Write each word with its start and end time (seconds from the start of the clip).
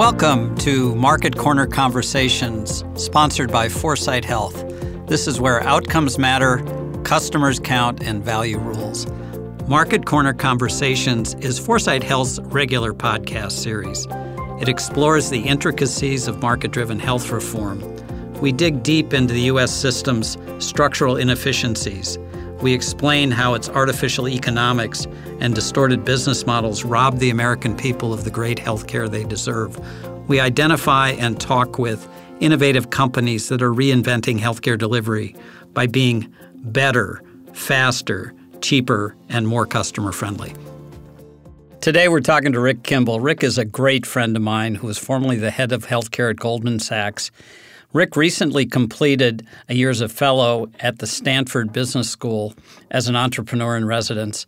Welcome 0.00 0.56
to 0.60 0.94
Market 0.94 1.36
Corner 1.36 1.66
Conversations, 1.66 2.84
sponsored 2.94 3.52
by 3.52 3.68
4sight 3.68 4.24
Health. 4.24 4.64
This 5.06 5.28
is 5.28 5.42
where 5.42 5.62
outcomes 5.62 6.18
matter, 6.18 6.64
customers 7.04 7.60
count, 7.60 8.02
and 8.02 8.24
value 8.24 8.56
rules. 8.56 9.06
Market 9.68 10.06
Corner 10.06 10.32
Conversations 10.32 11.34
is 11.40 11.60
4sight 11.60 12.02
Health's 12.02 12.40
regular 12.44 12.94
podcast 12.94 13.52
series. 13.52 14.08
It 14.58 14.70
explores 14.70 15.28
the 15.28 15.40
intricacies 15.40 16.28
of 16.28 16.40
market 16.40 16.70
driven 16.70 16.98
health 16.98 17.30
reform. 17.30 17.82
We 18.40 18.52
dig 18.52 18.82
deep 18.82 19.12
into 19.12 19.34
the 19.34 19.42
U.S. 19.52 19.70
system's 19.70 20.38
structural 20.60 21.18
inefficiencies. 21.18 22.16
We 22.60 22.74
explain 22.74 23.30
how 23.30 23.54
its 23.54 23.70
artificial 23.70 24.28
economics 24.28 25.06
and 25.40 25.54
distorted 25.54 26.04
business 26.04 26.46
models 26.46 26.84
rob 26.84 27.18
the 27.18 27.30
American 27.30 27.74
people 27.74 28.12
of 28.12 28.24
the 28.24 28.30
great 28.30 28.58
health 28.58 28.86
care 28.86 29.08
they 29.08 29.24
deserve. 29.24 29.78
We 30.28 30.40
identify 30.40 31.10
and 31.10 31.40
talk 31.40 31.78
with 31.78 32.06
innovative 32.40 32.90
companies 32.90 33.48
that 33.48 33.62
are 33.62 33.72
reinventing 33.72 34.38
healthcare 34.38 34.76
delivery 34.76 35.34
by 35.72 35.86
being 35.86 36.32
better, 36.56 37.22
faster, 37.54 38.34
cheaper, 38.60 39.16
and 39.30 39.48
more 39.48 39.66
customer 39.66 40.12
friendly. 40.12 40.54
Today, 41.80 42.08
we're 42.08 42.20
talking 42.20 42.52
to 42.52 42.60
Rick 42.60 42.82
Kimball. 42.82 43.20
Rick 43.20 43.42
is 43.42 43.56
a 43.56 43.64
great 43.64 44.04
friend 44.04 44.36
of 44.36 44.42
mine 44.42 44.74
who 44.74 44.86
was 44.86 44.98
formerly 44.98 45.36
the 45.36 45.50
head 45.50 45.72
of 45.72 45.86
healthcare 45.86 46.28
at 46.28 46.36
Goldman 46.36 46.78
Sachs. 46.78 47.30
Rick 47.92 48.14
recently 48.14 48.66
completed 48.66 49.44
a 49.68 49.74
year 49.74 49.90
as 49.90 50.00
a 50.00 50.08
fellow 50.08 50.70
at 50.78 51.00
the 51.00 51.08
Stanford 51.08 51.72
Business 51.72 52.08
School 52.08 52.54
as 52.92 53.08
an 53.08 53.16
entrepreneur 53.16 53.76
in 53.76 53.84
residence. 53.84 54.46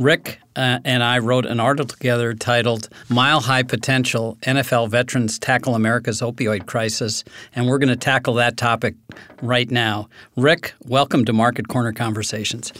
Rick 0.00 0.40
uh, 0.56 0.80
and 0.84 1.04
I 1.04 1.20
wrote 1.20 1.46
an 1.46 1.60
article 1.60 1.86
together 1.86 2.34
titled 2.34 2.88
Mile 3.08 3.40
High 3.40 3.62
Potential 3.62 4.36
NFL 4.42 4.88
Veterans 4.88 5.38
Tackle 5.38 5.76
America's 5.76 6.20
Opioid 6.20 6.66
Crisis, 6.66 7.22
and 7.54 7.68
we're 7.68 7.78
going 7.78 7.90
to 7.90 7.96
tackle 7.96 8.34
that 8.34 8.56
topic 8.56 8.96
right 9.40 9.70
now. 9.70 10.08
Rick, 10.36 10.74
welcome 10.80 11.24
to 11.26 11.32
Market 11.32 11.68
Corner 11.68 11.92
Conversations. 11.92 12.72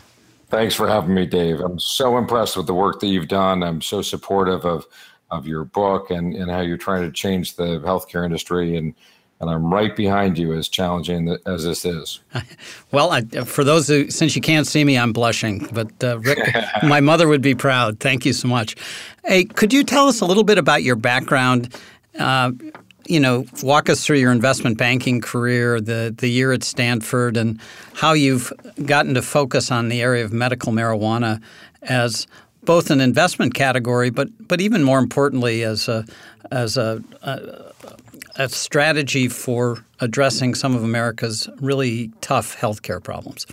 Thanks 0.48 0.74
for 0.74 0.88
having 0.88 1.14
me, 1.14 1.24
Dave. 1.24 1.60
I'm 1.60 1.78
so 1.78 2.18
impressed 2.18 2.56
with 2.56 2.66
the 2.66 2.74
work 2.74 2.98
that 2.98 3.06
you've 3.06 3.28
done. 3.28 3.62
I'm 3.62 3.80
so 3.80 4.02
supportive 4.02 4.64
of, 4.64 4.86
of 5.30 5.46
your 5.46 5.64
book 5.64 6.10
and, 6.10 6.34
and 6.34 6.50
how 6.50 6.62
you're 6.62 6.76
trying 6.76 7.02
to 7.02 7.12
change 7.12 7.54
the 7.54 7.78
healthcare 7.78 8.24
industry 8.24 8.76
and 8.76 8.92
and 9.40 9.50
I'm 9.50 9.72
right 9.72 9.94
behind 9.94 10.38
you, 10.38 10.52
as 10.54 10.68
challenging 10.68 11.36
as 11.46 11.64
this 11.64 11.84
is. 11.84 12.20
well, 12.92 13.10
I, 13.10 13.22
for 13.22 13.64
those 13.64 13.88
who, 13.88 14.10
since 14.10 14.34
you 14.34 14.42
can't 14.42 14.66
see 14.66 14.84
me, 14.84 14.96
I'm 14.96 15.12
blushing, 15.12 15.68
but 15.72 15.90
uh, 16.02 16.18
Rick, 16.20 16.38
my 16.82 17.00
mother 17.00 17.28
would 17.28 17.42
be 17.42 17.54
proud. 17.54 18.00
Thank 18.00 18.24
you 18.24 18.32
so 18.32 18.48
much. 18.48 18.76
Hey, 19.24 19.44
could 19.44 19.72
you 19.72 19.84
tell 19.84 20.08
us 20.08 20.20
a 20.20 20.26
little 20.26 20.44
bit 20.44 20.58
about 20.58 20.82
your 20.82 20.96
background? 20.96 21.74
Uh, 22.18 22.52
you 23.06 23.20
know, 23.20 23.44
walk 23.62 23.90
us 23.90 24.04
through 24.04 24.18
your 24.18 24.32
investment 24.32 24.78
banking 24.78 25.20
career, 25.20 25.80
the 25.80 26.14
the 26.16 26.28
year 26.28 26.52
at 26.52 26.62
Stanford, 26.62 27.36
and 27.36 27.60
how 27.92 28.12
you've 28.12 28.52
gotten 28.86 29.14
to 29.14 29.22
focus 29.22 29.70
on 29.70 29.88
the 29.88 30.00
area 30.00 30.24
of 30.24 30.32
medical 30.32 30.72
marijuana 30.72 31.42
as 31.82 32.26
both 32.64 32.90
an 32.90 33.00
investment 33.00 33.54
category, 33.54 34.10
but 34.10 34.28
but 34.48 34.60
even 34.60 34.82
more 34.82 34.98
importantly 34.98 35.62
as 35.64 35.88
a 35.88 36.06
as 36.50 36.76
a, 36.76 37.02
a 37.22 37.73
a 38.36 38.48
strategy 38.48 39.28
for 39.28 39.84
addressing 40.00 40.54
some 40.54 40.74
of 40.74 40.82
America's 40.82 41.48
really 41.60 42.10
tough 42.20 42.56
healthcare 42.56 43.02
problems. 43.02 43.46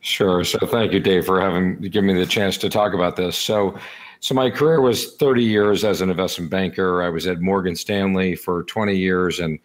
Sure. 0.00 0.44
So 0.44 0.58
thank 0.66 0.92
you, 0.92 1.00
Dave, 1.00 1.26
for 1.26 1.40
having 1.40 1.80
given 1.80 2.06
me 2.06 2.14
the 2.14 2.26
chance 2.26 2.56
to 2.58 2.70
talk 2.70 2.94
about 2.94 3.16
this. 3.16 3.36
So, 3.36 3.78
so 4.20 4.34
my 4.34 4.50
career 4.50 4.80
was 4.80 5.14
30 5.16 5.42
years 5.42 5.84
as 5.84 6.00
an 6.00 6.10
investment 6.10 6.50
banker. 6.50 7.02
I 7.02 7.08
was 7.08 7.26
at 7.26 7.40
Morgan 7.40 7.76
Stanley 7.76 8.34
for 8.34 8.64
20 8.64 8.96
years 8.96 9.38
and 9.38 9.58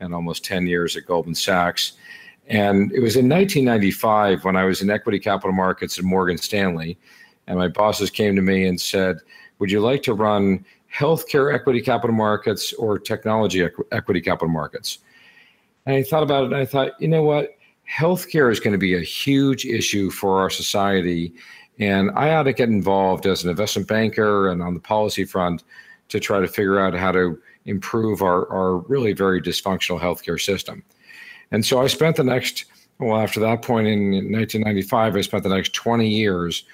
and 0.00 0.14
almost 0.14 0.44
10 0.44 0.66
years 0.66 0.96
at 0.96 1.04
Goldman 1.04 1.34
Sachs. 1.34 1.92
And 2.46 2.90
it 2.92 3.00
was 3.00 3.16
in 3.16 3.28
1995 3.28 4.44
when 4.44 4.56
I 4.56 4.64
was 4.64 4.82
in 4.82 4.90
equity 4.90 5.18
capital 5.18 5.52
markets 5.52 5.98
at 5.98 6.04
Morgan 6.04 6.38
Stanley, 6.38 6.98
and 7.46 7.58
my 7.58 7.68
bosses 7.68 8.10
came 8.10 8.34
to 8.34 8.42
me 8.42 8.66
and 8.66 8.80
said, 8.80 9.18
"Would 9.58 9.70
you 9.70 9.80
like 9.80 10.02
to 10.04 10.14
run 10.14 10.64
healthcare 10.92 11.54
equity 11.54 11.80
capital 11.80 12.14
markets 12.14 12.72
or 12.72 12.98
technology 12.98 13.60
equ- 13.60 13.86
equity 13.92 14.20
capital 14.20 14.48
markets. 14.48 14.98
And 15.86 15.96
I 15.96 16.02
thought 16.02 16.22
about 16.22 16.44
it 16.44 16.46
and 16.46 16.56
I 16.56 16.64
thought, 16.64 16.92
you 17.00 17.08
know 17.08 17.22
what? 17.22 17.56
Healthcare 17.90 18.50
is 18.52 18.60
going 18.60 18.72
to 18.72 18.78
be 18.78 18.94
a 18.94 19.00
huge 19.00 19.64
issue 19.64 20.10
for 20.10 20.40
our 20.40 20.50
society. 20.50 21.34
And 21.78 22.10
I 22.14 22.34
ought 22.34 22.44
to 22.44 22.52
get 22.52 22.68
involved 22.68 23.26
as 23.26 23.44
an 23.44 23.50
investment 23.50 23.88
banker 23.88 24.50
and 24.50 24.62
on 24.62 24.74
the 24.74 24.80
policy 24.80 25.24
front 25.24 25.64
to 26.08 26.20
try 26.20 26.40
to 26.40 26.48
figure 26.48 26.78
out 26.78 26.94
how 26.94 27.12
to 27.12 27.40
improve 27.66 28.22
our, 28.22 28.48
our 28.50 28.78
really 28.88 29.12
very 29.12 29.40
dysfunctional 29.40 30.00
healthcare 30.00 30.40
system. 30.40 30.82
And 31.52 31.64
so 31.64 31.80
I 31.80 31.86
spent 31.86 32.16
the 32.16 32.24
next, 32.24 32.66
well, 32.98 33.18
after 33.20 33.40
that 33.40 33.62
point 33.62 33.86
in 33.86 34.10
1995, 34.10 35.16
I 35.16 35.20
spent 35.20 35.42
the 35.42 35.48
next 35.48 35.72
20 35.72 36.08
years 36.08 36.64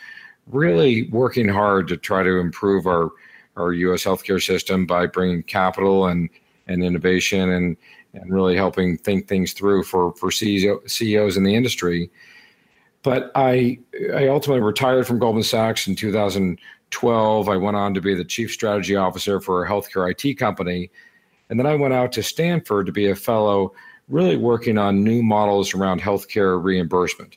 really 0.46 1.08
working 1.10 1.48
hard 1.48 1.88
to 1.88 1.96
try 1.96 2.22
to 2.22 2.38
improve 2.38 2.86
our 2.86 3.10
our 3.56 3.72
U.S. 3.72 4.04
healthcare 4.04 4.44
system 4.44 4.86
by 4.86 5.06
bringing 5.06 5.42
capital 5.42 6.06
and 6.06 6.28
and 6.66 6.82
innovation 6.82 7.50
and 7.50 7.76
and 8.14 8.32
really 8.32 8.56
helping 8.56 8.96
think 8.98 9.28
things 9.28 9.52
through 9.52 9.82
for 9.84 10.12
for 10.14 10.30
CEO, 10.30 10.88
CEOs 10.88 11.36
in 11.36 11.44
the 11.44 11.54
industry. 11.54 12.10
But 13.02 13.30
I 13.34 13.78
I 14.14 14.28
ultimately 14.28 14.62
retired 14.62 15.06
from 15.06 15.18
Goldman 15.18 15.44
Sachs 15.44 15.86
in 15.86 15.96
2012. 15.96 17.48
I 17.48 17.56
went 17.56 17.76
on 17.76 17.94
to 17.94 18.00
be 18.00 18.14
the 18.14 18.24
chief 18.24 18.52
strategy 18.52 18.96
officer 18.96 19.40
for 19.40 19.64
a 19.64 19.68
healthcare 19.68 20.10
IT 20.10 20.38
company, 20.38 20.90
and 21.50 21.58
then 21.58 21.66
I 21.66 21.76
went 21.76 21.94
out 21.94 22.12
to 22.12 22.22
Stanford 22.22 22.86
to 22.86 22.92
be 22.92 23.10
a 23.10 23.14
fellow, 23.14 23.72
really 24.08 24.36
working 24.36 24.78
on 24.78 25.04
new 25.04 25.22
models 25.22 25.74
around 25.74 26.00
healthcare 26.00 26.62
reimbursement. 26.62 27.36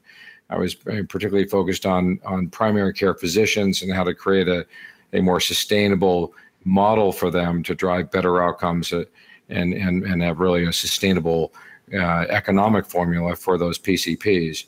I 0.49 0.57
was 0.57 0.73
particularly 0.73 1.47
focused 1.47 1.85
on 1.85 2.19
on 2.25 2.49
primary 2.49 2.93
care 2.93 3.13
physicians 3.13 3.81
and 3.81 3.93
how 3.93 4.03
to 4.03 4.15
create 4.15 4.47
a 4.47 4.65
a 5.13 5.21
more 5.21 5.39
sustainable 5.39 6.33
model 6.65 7.11
for 7.11 7.31
them 7.31 7.63
to 7.63 7.75
drive 7.75 8.11
better 8.11 8.41
outcomes 8.41 8.93
uh, 8.93 9.03
and, 9.49 9.73
and, 9.73 10.03
and 10.03 10.21
have 10.21 10.39
really 10.39 10.65
a 10.65 10.73
sustainable 10.73 11.53
uh, 11.93 12.25
economic 12.29 12.85
formula 12.85 13.35
for 13.35 13.57
those 13.57 13.79
PCPs. 13.79 14.65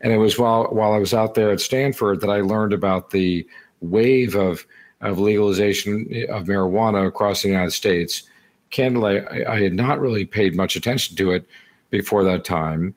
And 0.00 0.12
it 0.12 0.18
was 0.18 0.38
while, 0.38 0.64
while 0.64 0.92
I 0.92 0.98
was 0.98 1.14
out 1.14 1.34
there 1.34 1.50
at 1.50 1.60
Stanford 1.60 2.20
that 2.20 2.30
I 2.30 2.40
learned 2.40 2.72
about 2.72 3.10
the 3.10 3.46
wave 3.80 4.34
of, 4.34 4.66
of 5.00 5.18
legalization 5.18 6.02
of 6.28 6.44
marijuana 6.44 7.06
across 7.06 7.42
the 7.42 7.48
United 7.48 7.70
States. 7.70 8.24
Candidly, 8.70 9.20
I, 9.20 9.54
I 9.54 9.62
had 9.62 9.74
not 9.74 10.00
really 10.00 10.26
paid 10.26 10.54
much 10.54 10.76
attention 10.76 11.16
to 11.16 11.32
it 11.32 11.46
before 11.90 12.24
that 12.24 12.44
time. 12.44 12.94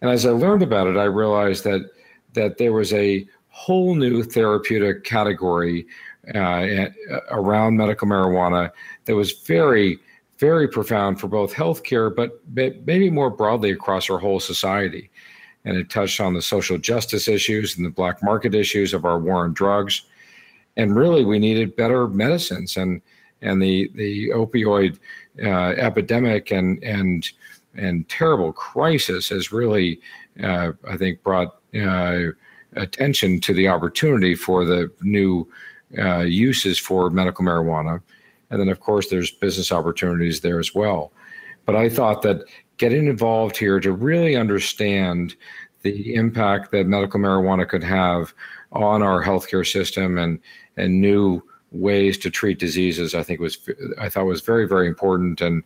And 0.00 0.10
as 0.10 0.26
I 0.26 0.30
learned 0.30 0.62
about 0.62 0.88
it, 0.88 0.96
I 0.96 1.04
realized 1.04 1.64
that 1.64 1.90
that 2.34 2.58
there 2.58 2.72
was 2.72 2.92
a 2.92 3.26
whole 3.56 3.94
new 3.94 4.22
therapeutic 4.22 5.02
category 5.02 5.86
uh, 6.34 6.66
around 7.30 7.74
medical 7.74 8.06
marijuana 8.06 8.70
that 9.06 9.16
was 9.16 9.32
very, 9.32 9.98
very 10.36 10.68
profound 10.68 11.18
for 11.18 11.26
both 11.26 11.54
healthcare, 11.54 12.14
but 12.14 12.38
maybe 12.52 13.08
more 13.08 13.30
broadly 13.30 13.70
across 13.70 14.10
our 14.10 14.18
whole 14.18 14.40
society. 14.40 15.10
And 15.64 15.74
it 15.74 15.88
touched 15.88 16.20
on 16.20 16.34
the 16.34 16.42
social 16.42 16.76
justice 16.76 17.28
issues 17.28 17.78
and 17.78 17.86
the 17.86 17.90
black 17.90 18.22
market 18.22 18.54
issues 18.54 18.92
of 18.92 19.06
our 19.06 19.18
war 19.18 19.44
on 19.44 19.54
drugs. 19.54 20.02
And 20.76 20.94
really, 20.94 21.24
we 21.24 21.38
needed 21.38 21.76
better 21.76 22.08
medicines. 22.08 22.76
And 22.76 23.00
and 23.40 23.60
the 23.62 23.90
the 23.94 24.28
opioid 24.30 24.98
uh, 25.42 25.72
epidemic 25.78 26.52
and 26.52 26.82
and 26.84 27.30
and 27.74 28.06
terrible 28.10 28.52
crisis 28.52 29.30
has 29.30 29.50
really, 29.50 30.00
uh, 30.42 30.72
I 30.86 30.96
think, 30.98 31.22
brought 31.22 31.56
uh, 31.74 32.32
attention 32.76 33.40
to 33.40 33.54
the 33.54 33.68
opportunity 33.68 34.34
for 34.34 34.64
the 34.64 34.90
new 35.02 35.48
uh, 35.98 36.20
uses 36.20 36.78
for 36.78 37.10
medical 37.10 37.44
marijuana. 37.44 38.00
And 38.50 38.60
then, 38.60 38.68
of 38.68 38.80
course, 38.80 39.08
there's 39.08 39.30
business 39.30 39.72
opportunities 39.72 40.40
there 40.40 40.58
as 40.58 40.74
well. 40.74 41.12
But 41.64 41.76
I 41.76 41.88
thought 41.88 42.22
that 42.22 42.44
getting 42.76 43.06
involved 43.06 43.56
here 43.56 43.80
to 43.80 43.92
really 43.92 44.36
understand 44.36 45.34
the 45.82 46.14
impact 46.14 46.70
that 46.72 46.86
medical 46.86 47.20
marijuana 47.20 47.68
could 47.68 47.84
have 47.84 48.34
on 48.72 49.02
our 49.02 49.22
healthcare 49.22 49.66
system 49.66 50.18
and 50.18 50.38
and 50.76 51.00
new 51.00 51.42
ways 51.72 52.18
to 52.18 52.30
treat 52.30 52.58
diseases, 52.58 53.14
I 53.14 53.22
think 53.22 53.40
was 53.40 53.58
I 53.98 54.08
thought 54.08 54.26
was 54.26 54.42
very 54.42 54.68
very 54.68 54.86
important. 54.86 55.40
And 55.40 55.62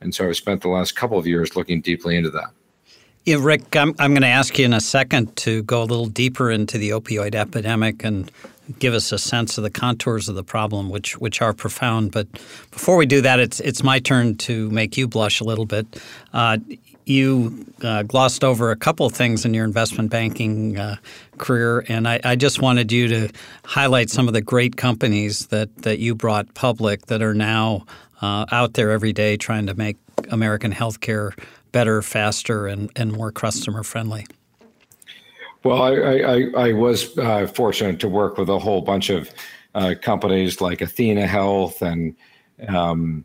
and 0.00 0.14
so 0.14 0.28
I've 0.28 0.36
spent 0.36 0.62
the 0.62 0.68
last 0.68 0.96
couple 0.96 1.18
of 1.18 1.26
years 1.26 1.56
looking 1.56 1.80
deeply 1.80 2.16
into 2.16 2.30
that. 2.30 2.50
Yeah, 3.24 3.36
Rick, 3.40 3.74
I'm, 3.74 3.94
I'm 3.98 4.12
going 4.12 4.20
to 4.20 4.28
ask 4.28 4.58
you 4.58 4.66
in 4.66 4.74
a 4.74 4.82
second 4.82 5.34
to 5.36 5.62
go 5.62 5.82
a 5.82 5.86
little 5.86 6.08
deeper 6.08 6.50
into 6.50 6.76
the 6.76 6.90
opioid 6.90 7.34
epidemic 7.34 8.04
and 8.04 8.30
give 8.78 8.92
us 8.92 9.12
a 9.12 9.18
sense 9.18 9.56
of 9.56 9.64
the 9.64 9.70
contours 9.70 10.28
of 10.28 10.34
the 10.34 10.44
problem, 10.44 10.90
which 10.90 11.16
which 11.18 11.40
are 11.40 11.54
profound. 11.54 12.12
But 12.12 12.30
before 12.70 12.98
we 12.98 13.06
do 13.06 13.22
that, 13.22 13.40
it's 13.40 13.60
it's 13.60 13.82
my 13.82 13.98
turn 13.98 14.36
to 14.36 14.68
make 14.70 14.98
you 14.98 15.08
blush 15.08 15.40
a 15.40 15.44
little 15.44 15.64
bit. 15.64 15.86
Uh, 16.34 16.58
you 17.06 17.64
uh, 17.82 18.02
glossed 18.02 18.44
over 18.44 18.70
a 18.70 18.76
couple 18.76 19.06
of 19.06 19.14
things 19.14 19.46
in 19.46 19.54
your 19.54 19.64
investment 19.64 20.10
banking 20.10 20.78
uh, 20.78 20.96
career, 21.38 21.82
and 21.88 22.06
I, 22.06 22.20
I, 22.24 22.36
just 22.36 22.60
wanted 22.62 22.92
you 22.92 23.08
to 23.08 23.30
highlight 23.64 24.08
some 24.08 24.26
of 24.26 24.32
the 24.32 24.40
great 24.40 24.76
companies 24.76 25.48
that, 25.48 25.74
that 25.82 25.98
you 25.98 26.14
brought 26.14 26.54
public 26.54 27.06
that 27.06 27.20
are 27.20 27.34
now 27.34 27.84
uh, 28.22 28.46
out 28.50 28.72
there 28.72 28.90
every 28.90 29.12
day 29.12 29.36
trying 29.36 29.66
to 29.66 29.74
make 29.74 29.98
American 30.30 30.72
healthcare 30.72 31.32
better, 31.74 32.00
faster, 32.00 32.68
and, 32.68 32.88
and 32.94 33.12
more 33.12 33.32
customer 33.32 33.82
friendly. 33.82 34.24
Well, 35.64 35.82
I, 35.82 35.90
I, 35.92 36.68
I 36.68 36.72
was 36.72 37.18
uh, 37.18 37.48
fortunate 37.48 37.98
to 38.00 38.08
work 38.08 38.38
with 38.38 38.48
a 38.48 38.58
whole 38.58 38.80
bunch 38.80 39.10
of 39.10 39.28
uh, 39.74 39.94
companies 40.00 40.60
like 40.60 40.80
Athena 40.80 41.26
Health, 41.26 41.82
and 41.82 42.14
um, 42.68 43.24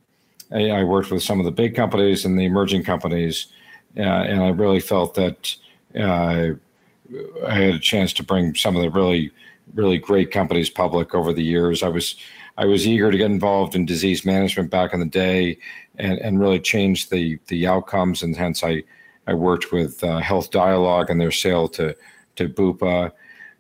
I, 0.51 0.71
I, 0.71 0.83
worked 0.83 1.11
with 1.11 1.21
some 1.21 1.39
of 1.39 1.45
the 1.45 1.51
big 1.51 1.75
companies 1.75 2.25
and 2.25 2.39
the 2.39 2.45
emerging 2.45 2.83
companies, 2.83 3.47
uh, 3.95 4.01
and 4.01 4.41
I 4.41 4.49
really 4.49 4.79
felt 4.79 5.13
that 5.13 5.55
uh, 5.95 6.53
I 7.47 7.53
had 7.53 7.75
a 7.75 7.79
chance 7.79 8.13
to 8.13 8.23
bring 8.23 8.55
some 8.55 8.75
of 8.75 8.81
the 8.81 8.89
really, 8.89 9.31
really 9.75 9.99
great 9.99 10.31
companies 10.31 10.71
public 10.71 11.13
over 11.13 11.33
the 11.33 11.43
years. 11.43 11.83
I 11.83 11.89
was 11.89 12.15
I 12.59 12.65
was 12.65 12.85
eager 12.85 13.09
to 13.09 13.17
get 13.17 13.31
involved 13.31 13.73
in 13.73 13.85
disease 13.85 14.25
management 14.25 14.69
back 14.69 14.94
in 14.94 15.00
the 15.00 15.06
day, 15.06 15.57
and, 15.95 16.19
and 16.19 16.39
really 16.39 16.59
change 16.59 17.09
the 17.09 17.39
the 17.47 17.65
outcomes, 17.65 18.21
and 18.21 18.35
hence 18.35 18.63
I 18.63 18.83
I 19.27 19.33
worked 19.33 19.71
with 19.71 20.03
uh, 20.03 20.17
Health 20.17 20.51
Dialogue 20.51 21.09
and 21.09 21.21
their 21.21 21.31
sale 21.31 21.69
to 21.69 21.95
to 22.35 22.50
Bupa. 22.50 23.11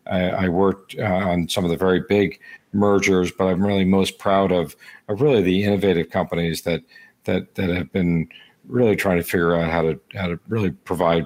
I, 0.05 0.29
I 0.29 0.49
worked 0.49 0.97
uh, 0.99 1.03
on 1.03 1.47
some 1.47 1.63
of 1.63 1.71
the 1.71 1.77
very 1.77 2.01
big 2.09 2.41
mergers, 2.73 3.31
but 3.31 3.45
I'm 3.45 3.65
really 3.65 3.85
most 3.85 4.19
proud 4.19 4.51
of, 4.51 4.75
of 5.07 5.21
really 5.21 5.41
the 5.41 5.63
innovative 5.63 6.09
companies 6.09 6.63
that 6.63 6.81
that 7.23 7.55
that 7.55 7.69
have 7.69 7.93
been 7.93 8.27
really 8.67 8.97
trying 8.97 9.17
to 9.17 9.23
figure 9.23 9.55
out 9.55 9.71
how 9.71 9.81
to 9.83 9.99
how 10.13 10.27
to 10.27 10.37
really 10.49 10.71
provide 10.71 11.25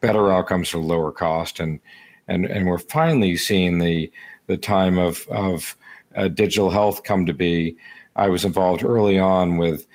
better 0.00 0.32
outcomes 0.32 0.68
for 0.68 0.78
lower 0.78 1.12
cost, 1.12 1.60
and 1.60 1.78
and 2.26 2.44
and 2.44 2.66
we're 2.66 2.78
finally 2.78 3.36
seeing 3.36 3.78
the 3.78 4.10
the 4.48 4.56
time 4.56 4.98
of 4.98 5.28
of 5.28 5.76
uh, 6.16 6.28
digital 6.28 6.70
health 6.70 7.02
come 7.02 7.26
to 7.26 7.34
be. 7.34 7.76
I 8.16 8.28
was 8.28 8.44
involved 8.44 8.84
early 8.84 9.18
on 9.18 9.56
with 9.56 9.86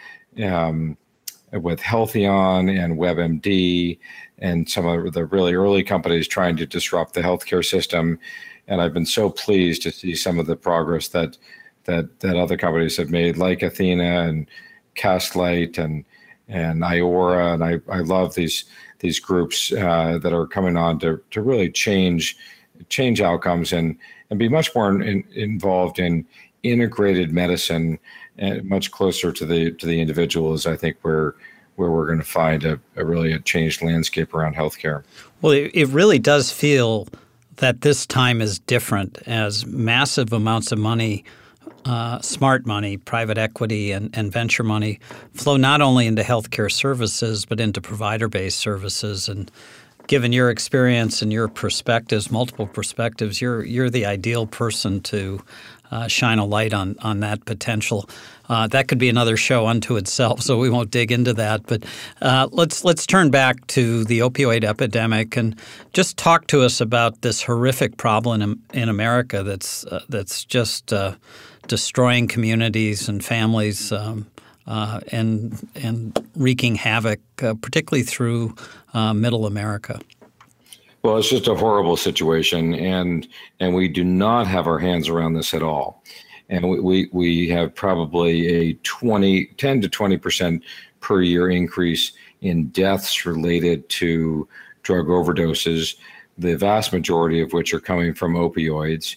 um, 0.44 0.98
with 1.54 1.80
Healtheon 1.80 2.70
and 2.70 2.98
WebMD 2.98 3.98
and 4.38 4.70
some 4.70 4.86
of 4.86 5.14
the 5.14 5.26
really 5.26 5.54
early 5.54 5.84
companies 5.84 6.28
trying 6.28 6.56
to 6.58 6.66
disrupt 6.66 7.14
the 7.14 7.22
healthcare 7.22 7.66
system. 7.66 8.20
And 8.68 8.82
I've 8.82 8.94
been 8.94 9.06
so 9.06 9.30
pleased 9.30 9.82
to 9.84 9.92
see 9.92 10.16
some 10.16 10.40
of 10.40 10.46
the 10.46 10.56
progress 10.56 11.08
that 11.10 11.38
that 11.86 12.20
that 12.20 12.36
other 12.36 12.58
companies 12.58 12.98
have 12.98 13.10
made, 13.10 13.38
like 13.38 13.62
Athena 13.62 14.28
and 14.28 14.48
Castlight 14.96 15.78
and 15.78 16.06
and 16.48 16.82
Iora. 16.82 17.54
And 17.54 17.64
I, 17.64 17.80
I 17.92 18.00
love 18.00 18.36
these 18.36 18.66
these 19.00 19.20
groups 19.20 19.72
uh, 19.72 20.20
that 20.22 20.34
are 20.34 20.48
coming 20.48 20.78
on 20.78 21.00
to 21.00 21.22
to 21.32 21.42
really 21.42 21.72
change 21.72 22.38
change 22.90 23.22
outcomes 23.22 23.74
and 23.74 23.98
and 24.30 24.40
be 24.40 24.50
much 24.50 24.74
more 24.76 25.02
in, 25.02 25.24
involved 25.34 26.00
in 26.00 26.26
integrated 26.64 27.32
medicine 27.32 28.00
and 28.38 28.64
much 28.68 28.92
closer 28.92 29.32
to 29.32 29.46
the 29.46 29.72
to 29.72 29.86
the 29.86 30.00
individual 30.02 30.54
is 30.54 30.66
I 30.66 30.76
think 30.76 30.98
where 31.02 31.36
where 31.76 31.90
we're 31.90 32.06
going 32.06 32.20
to 32.20 32.26
find 32.26 32.66
a, 32.66 32.80
a 32.98 33.06
really 33.06 33.32
a 33.32 33.40
changed 33.40 33.82
landscape 33.82 34.34
around 34.34 34.56
healthcare. 34.56 35.04
Well, 35.42 35.54
it, 35.54 35.72
it 35.74 35.88
really 35.88 36.20
does 36.20 36.52
feel 36.52 37.08
that 37.56 37.82
this 37.82 38.06
time 38.06 38.42
is 38.42 38.60
different 38.60 39.18
as 39.26 39.66
massive 39.66 40.34
amounts 40.34 40.74
of 40.74 40.80
money, 40.80 41.24
uh, 41.86 42.20
smart 42.20 42.66
money, 42.66 42.98
private 42.98 43.38
equity, 43.38 43.92
and, 43.92 44.10
and 44.18 44.32
venture 44.32 44.64
money 44.64 45.00
flow 45.34 45.56
not 45.56 45.82
only 45.82 46.06
into 46.06 46.22
healthcare 46.22 46.72
services 46.72 47.46
but 47.46 47.62
into 47.62 47.80
provider-based 47.80 48.60
services 48.60 49.30
and 49.30 49.50
given 50.10 50.34
your 50.34 50.50
experience 50.50 51.22
and 51.22 51.32
your 51.32 51.48
perspectives, 51.48 52.32
multiple 52.32 52.68
perspectives, 52.68 53.40
you're 53.40 53.64
you're 53.64 53.90
the 53.90 54.06
ideal 54.06 54.48
person 54.48 55.00
to 55.00 55.42
uh, 55.92 56.08
shine 56.08 56.40
a 56.40 56.46
light 56.46 56.74
on 56.74 56.96
on 57.02 57.22
that 57.22 57.46
potential. 57.46 58.10
Uh, 58.50 58.66
that 58.68 58.88
could 58.88 58.98
be 58.98 59.08
another 59.08 59.38
show 59.38 59.68
unto 59.68 59.96
itself, 59.96 60.42
so 60.48 60.58
we 60.58 60.70
won't 60.70 60.92
dig 60.92 61.12
into 61.12 61.32
that. 61.34 61.62
But 61.68 61.86
uh, 62.22 62.50
let's 62.52 62.84
let's 62.84 63.06
turn 63.06 63.30
back 63.30 63.66
to 63.68 64.04
the 64.04 64.20
opioid 64.20 64.64
epidemic 64.64 65.38
and 65.38 65.56
just 65.94 66.18
talk 66.18 66.48
to 66.48 66.64
us 66.64 66.82
about 66.82 67.22
this 67.22 67.44
horrific 67.44 67.96
problem 67.98 68.42
in, 68.42 68.82
in 68.82 68.90
America 68.90 69.44
that's 69.44 69.86
uh, 69.86 70.04
that's 70.10 70.44
just 70.44 70.92
uh, 70.92 71.16
destroying 71.68 72.28
communities 72.28 73.08
and 73.08 73.24
families. 73.24 73.92
Um, 73.92 74.26
uh, 74.68 75.00
and 75.12 75.68
and 75.74 76.16
wreaking 76.36 76.76
havoc, 76.76 77.20
particularly 77.38 78.04
through 78.04 78.56
Uh, 78.94 79.14
middle 79.14 79.46
America. 79.46 80.00
Well, 81.02 81.18
it's 81.18 81.30
just 81.30 81.48
a 81.48 81.56
horrible 81.56 81.96
situation, 81.96 82.74
and 82.74 83.28
and 83.60 83.74
we 83.74 83.88
do 83.88 84.04
not 84.04 84.48
have 84.48 84.68
our 84.68 84.80
hands 84.80 85.08
around 85.08 85.34
this 85.34 85.54
at 85.54 85.64
all. 85.64 86.04
And 86.50 86.68
we, 86.68 86.80
we, 86.80 87.10
we 87.14 87.50
have 87.50 87.76
probably 87.76 88.48
a 88.48 88.74
20, 88.82 89.46
10 89.58 89.82
to 89.82 89.90
20 89.90 90.18
percent 90.18 90.64
per 91.00 91.22
year 91.22 91.50
increase 91.50 92.12
in 92.42 92.70
deaths 92.70 93.26
related 93.26 93.88
to 93.90 94.48
drug 94.84 95.08
overdoses, 95.08 95.96
the 96.38 96.56
vast 96.56 96.92
majority 96.92 97.42
of 97.42 97.54
which 97.54 97.74
are 97.74 97.80
coming 97.80 98.14
from 98.14 98.34
opioids, 98.34 99.16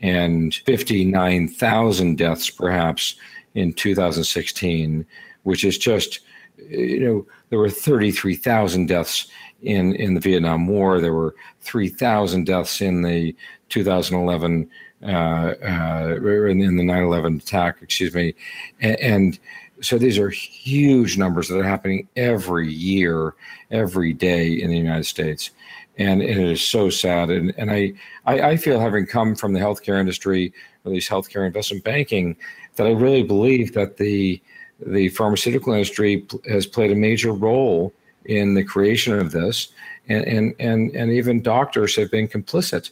and 0.00 0.54
59,000 0.54 2.18
deaths 2.18 2.50
perhaps 2.50 3.14
in 3.54 3.72
2016, 3.72 5.06
which 5.44 5.64
is 5.64 5.78
just, 5.78 6.20
you 6.68 7.00
know, 7.00 7.26
there 7.52 7.58
were 7.58 7.68
33,000 7.68 8.86
deaths 8.86 9.26
in 9.60 9.94
in 9.96 10.14
the 10.14 10.20
Vietnam 10.20 10.66
War. 10.66 11.02
There 11.02 11.12
were 11.12 11.34
3,000 11.60 12.46
deaths 12.46 12.80
in 12.80 13.02
the 13.02 13.36
2011 13.68 14.70
uh, 15.02 15.06
uh, 15.06 16.16
in, 16.48 16.76
the 16.76 16.82
9/11 16.82 17.42
attack. 17.42 17.76
Excuse 17.82 18.14
me, 18.14 18.34
and, 18.80 18.98
and 19.00 19.38
so 19.82 19.98
these 19.98 20.16
are 20.16 20.30
huge 20.30 21.18
numbers 21.18 21.48
that 21.48 21.58
are 21.58 21.62
happening 21.62 22.08
every 22.16 22.72
year, 22.72 23.34
every 23.70 24.14
day 24.14 24.48
in 24.54 24.70
the 24.70 24.78
United 24.78 25.04
States. 25.04 25.50
And 25.98 26.22
it 26.22 26.38
is 26.38 26.66
so 26.66 26.88
sad. 26.88 27.28
And, 27.28 27.52
and 27.58 27.70
I, 27.70 27.92
I, 28.24 28.40
I 28.40 28.56
feel 28.56 28.80
having 28.80 29.04
come 29.04 29.34
from 29.34 29.52
the 29.52 29.60
healthcare 29.60 30.00
industry, 30.00 30.54
at 30.86 30.92
least 30.92 31.10
healthcare 31.10 31.46
investment 31.46 31.84
banking, 31.84 32.34
that 32.76 32.86
I 32.86 32.92
really 32.92 33.24
believe 33.24 33.74
that 33.74 33.98
the 33.98 34.40
the 34.80 35.08
pharmaceutical 35.10 35.72
industry 35.72 36.26
has 36.48 36.66
played 36.66 36.90
a 36.90 36.96
major 36.96 37.32
role 37.32 37.92
in 38.24 38.54
the 38.54 38.64
creation 38.64 39.18
of 39.18 39.32
this, 39.32 39.68
and 40.08 40.24
and 40.26 40.54
and, 40.58 40.94
and 40.94 41.12
even 41.12 41.42
doctors 41.42 41.96
have 41.96 42.10
been 42.10 42.28
complicit, 42.28 42.90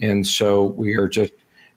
and 0.00 0.26
so 0.26 0.64
we 0.64 0.94
are 0.94 1.08
just 1.08 1.32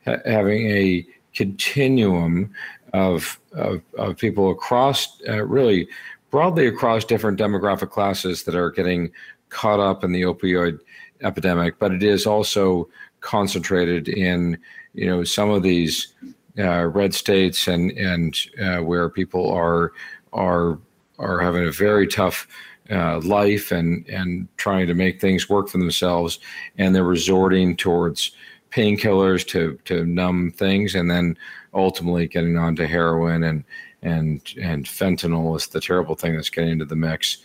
ha- 0.06 0.18
having 0.26 0.70
a 0.70 1.06
continuum 1.34 2.54
of 2.94 3.40
of, 3.54 3.82
of 3.98 4.18
people 4.18 4.52
across 4.52 5.22
uh, 5.28 5.44
really 5.44 5.88
broadly 6.30 6.68
across 6.68 7.04
different 7.04 7.40
demographic 7.40 7.90
classes 7.90 8.44
that 8.44 8.56
are 8.56 8.72
getting 8.72 9.12
caught 9.50 9.80
up 9.80 10.04
in 10.04 10.14
the 10.14 10.22
opioid 10.22 10.80
epidemic, 11.22 11.78
but 11.78 11.92
it 11.92 12.04
is 12.04 12.26
also 12.26 12.88
concentrated 13.20 14.10
in 14.10 14.58
you 14.94 15.08
know 15.08 15.24
some 15.24 15.50
of 15.50 15.64
these 15.64 16.14
uh, 16.58 16.86
red 16.88 17.14
states 17.14 17.68
and 17.68 17.92
and 17.92 18.38
uh, 18.62 18.78
where 18.78 19.10
people 19.10 19.50
are 19.52 19.94
are 20.34 20.78
are 21.20 21.40
having 21.40 21.68
a 21.68 21.72
very 21.72 22.08
tough 22.08 22.48
uh, 22.90 23.20
life 23.22 23.72
and 23.72 24.08
and 24.10 24.48
trying 24.58 24.88
to 24.88 24.94
make 24.94 25.22
things 25.22 25.50
work 25.50 25.70
for 25.70 25.78
themselves, 25.78 26.40
and 26.78 26.94
they're 26.94 27.04
resorting 27.04 27.76
towards 27.76 28.32
painkillers 28.72 29.46
to 29.48 29.80
to 29.86 30.06
numb 30.06 30.52
things, 30.52 30.96
and 30.96 31.10
then 31.10 31.38
ultimately 31.74 32.28
getting 32.28 32.58
onto 32.58 32.86
heroin 32.86 33.44
and 33.44 33.64
and 34.02 34.54
and 34.62 34.86
fentanyl 34.86 35.56
is 35.56 35.68
the 35.68 35.80
terrible 35.80 36.16
thing 36.16 36.36
that's 36.36 36.50
getting 36.50 36.72
into 36.72 36.86
the 36.86 36.96
mix, 36.96 37.38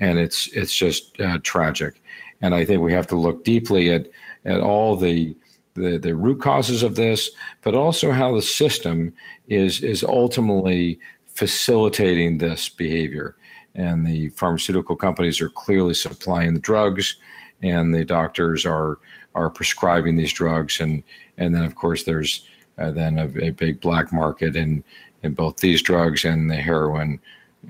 and 0.00 0.18
it's 0.18 0.48
it's 0.48 0.74
just 0.74 1.18
uh, 1.20 1.38
tragic, 1.42 2.02
and 2.42 2.54
I 2.54 2.64
think 2.64 2.82
we 2.82 2.92
have 2.92 3.06
to 3.08 3.16
look 3.16 3.44
deeply 3.44 3.90
at 3.90 4.08
at 4.44 4.60
all 4.60 4.96
the 4.96 5.34
the, 5.74 5.98
the 5.98 6.14
root 6.14 6.40
causes 6.40 6.82
of 6.82 6.96
this, 6.96 7.30
but 7.62 7.74
also 7.74 8.10
how 8.10 8.34
the 8.34 8.42
system 8.42 9.12
is 9.48 9.82
is 9.82 10.02
ultimately 10.04 10.98
facilitating 11.26 12.38
this 12.38 12.68
behavior 12.68 13.36
and 13.74 14.06
the 14.06 14.28
pharmaceutical 14.30 14.96
companies 14.96 15.40
are 15.40 15.48
clearly 15.48 15.94
supplying 15.94 16.54
the 16.54 16.60
drugs, 16.60 17.16
and 17.62 17.94
the 17.94 18.04
doctors 18.04 18.66
are 18.66 18.98
are 19.34 19.50
prescribing 19.50 20.16
these 20.16 20.32
drugs, 20.32 20.80
and 20.80 21.02
and 21.38 21.54
then 21.54 21.64
of 21.64 21.74
course 21.74 22.04
there's 22.04 22.46
uh, 22.78 22.90
then 22.90 23.18
a, 23.18 23.26
a, 23.46 23.50
big 23.50 23.80
black 23.80 24.12
market 24.12 24.56
in 24.56 24.82
in 25.22 25.34
both 25.34 25.58
these 25.58 25.82
drugs 25.82 26.24
and 26.24 26.50
the 26.50 26.56
heroin, 26.56 27.20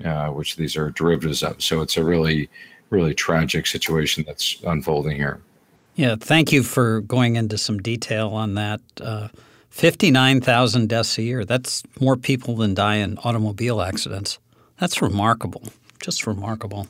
uh, 0.05 0.29
which 0.29 0.55
these 0.55 0.75
are 0.75 0.89
derivatives 0.91 1.43
of. 1.43 1.61
So 1.61 1.81
it's 1.81 1.97
a 1.97 2.03
really 2.03 2.49
really 2.89 3.13
tragic 3.13 3.67
situation 3.67 4.23
that's 4.25 4.57
unfolding 4.65 5.15
here. 5.15 5.41
Yeah, 5.95 6.15
thank 6.19 6.51
you 6.51 6.63
for 6.63 7.01
going 7.01 7.35
into 7.35 7.57
some 7.57 7.79
detail 7.79 8.29
on 8.29 8.55
that. 8.55 8.81
Uh, 8.99 9.27
59,000 9.69 10.89
deaths 10.89 11.17
a 11.17 11.21
year. 11.21 11.45
That's 11.45 11.83
more 11.99 12.17
people 12.17 12.55
than 12.55 12.73
die 12.73 12.95
in 12.95 13.17
automobile 13.19 13.81
accidents. 13.81 14.39
That's 14.79 15.01
remarkable 15.01 15.63
just 16.01 16.27
remarkable. 16.27 16.87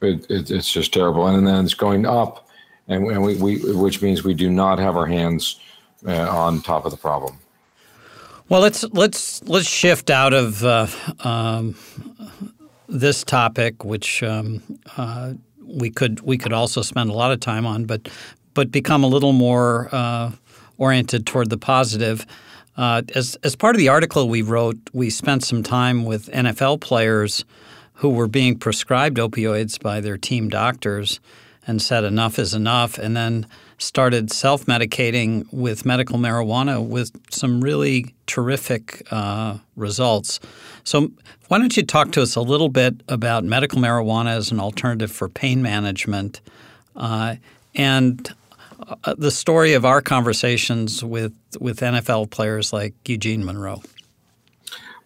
it, 0.00 0.30
it, 0.30 0.50
it's 0.50 0.70
just 0.70 0.92
terrible. 0.92 1.26
And 1.26 1.46
then 1.46 1.64
it's 1.64 1.74
going 1.74 2.06
up, 2.06 2.46
and, 2.86 3.06
and 3.06 3.22
we, 3.22 3.36
we, 3.36 3.74
which 3.74 4.00
means 4.00 4.22
we 4.22 4.34
do 4.34 4.50
not 4.50 4.78
have 4.78 4.96
our 4.96 5.06
hands 5.06 5.58
uh, 6.06 6.28
on 6.30 6.62
top 6.62 6.84
of 6.84 6.92
the 6.92 6.96
problem. 6.96 7.38
Well, 8.48 8.60
let's 8.60 8.82
let's 8.84 9.44
let's 9.44 9.68
shift 9.68 10.10
out 10.10 10.34
of 10.34 10.64
uh, 10.64 10.88
um, 11.20 11.76
this 12.88 13.22
topic, 13.22 13.84
which 13.84 14.24
um, 14.24 14.60
uh, 14.96 15.34
we 15.62 15.90
could 15.90 16.20
we 16.22 16.36
could 16.36 16.52
also 16.52 16.82
spend 16.82 17.10
a 17.10 17.12
lot 17.12 17.30
of 17.30 17.38
time 17.38 17.64
on, 17.64 17.84
but 17.84 18.08
but 18.54 18.70
become 18.70 19.04
a 19.04 19.06
little 19.06 19.32
more 19.32 19.88
uh, 19.92 20.32
oriented 20.78 21.26
toward 21.26 21.50
the 21.50 21.58
positive. 21.58 22.26
Uh, 22.76 23.02
as 23.14 23.36
as 23.42 23.56
part 23.56 23.74
of 23.74 23.78
the 23.78 23.88
article 23.88 24.28
we 24.28 24.42
wrote, 24.42 24.78
we 24.92 25.10
spent 25.10 25.44
some 25.44 25.62
time 25.62 26.04
with 26.04 26.26
NFL 26.30 26.80
players 26.80 27.44
who 27.94 28.08
were 28.08 28.28
being 28.28 28.58
prescribed 28.58 29.18
opioids 29.18 29.80
by 29.80 30.00
their 30.00 30.16
team 30.16 30.48
doctors 30.48 31.20
and 31.66 31.82
said 31.82 32.04
enough 32.04 32.38
is 32.38 32.54
enough, 32.54 32.96
and 32.98 33.14
then 33.16 33.46
started 33.76 34.32
self 34.32 34.66
medicating 34.66 35.46
with 35.52 35.84
medical 35.84 36.18
marijuana 36.18 36.84
with 36.84 37.12
some 37.30 37.60
really 37.60 38.14
terrific 38.26 39.06
uh, 39.10 39.58
results. 39.76 40.40
So, 40.84 41.10
why 41.48 41.58
don't 41.58 41.76
you 41.76 41.84
talk 41.84 42.12
to 42.12 42.22
us 42.22 42.36
a 42.36 42.40
little 42.40 42.68
bit 42.68 43.02
about 43.08 43.44
medical 43.44 43.78
marijuana 43.78 44.30
as 44.30 44.50
an 44.50 44.60
alternative 44.60 45.12
for 45.12 45.28
pain 45.28 45.62
management 45.62 46.40
uh, 46.96 47.36
and 47.74 48.34
Uh, 49.04 49.14
the 49.16 49.30
story 49.30 49.74
of 49.74 49.84
our 49.84 50.00
conversations 50.00 51.04
with, 51.04 51.32
with 51.60 51.80
NFL 51.80 52.30
players 52.30 52.72
like 52.72 52.94
Eugene 53.08 53.44
Monroe? 53.44 53.82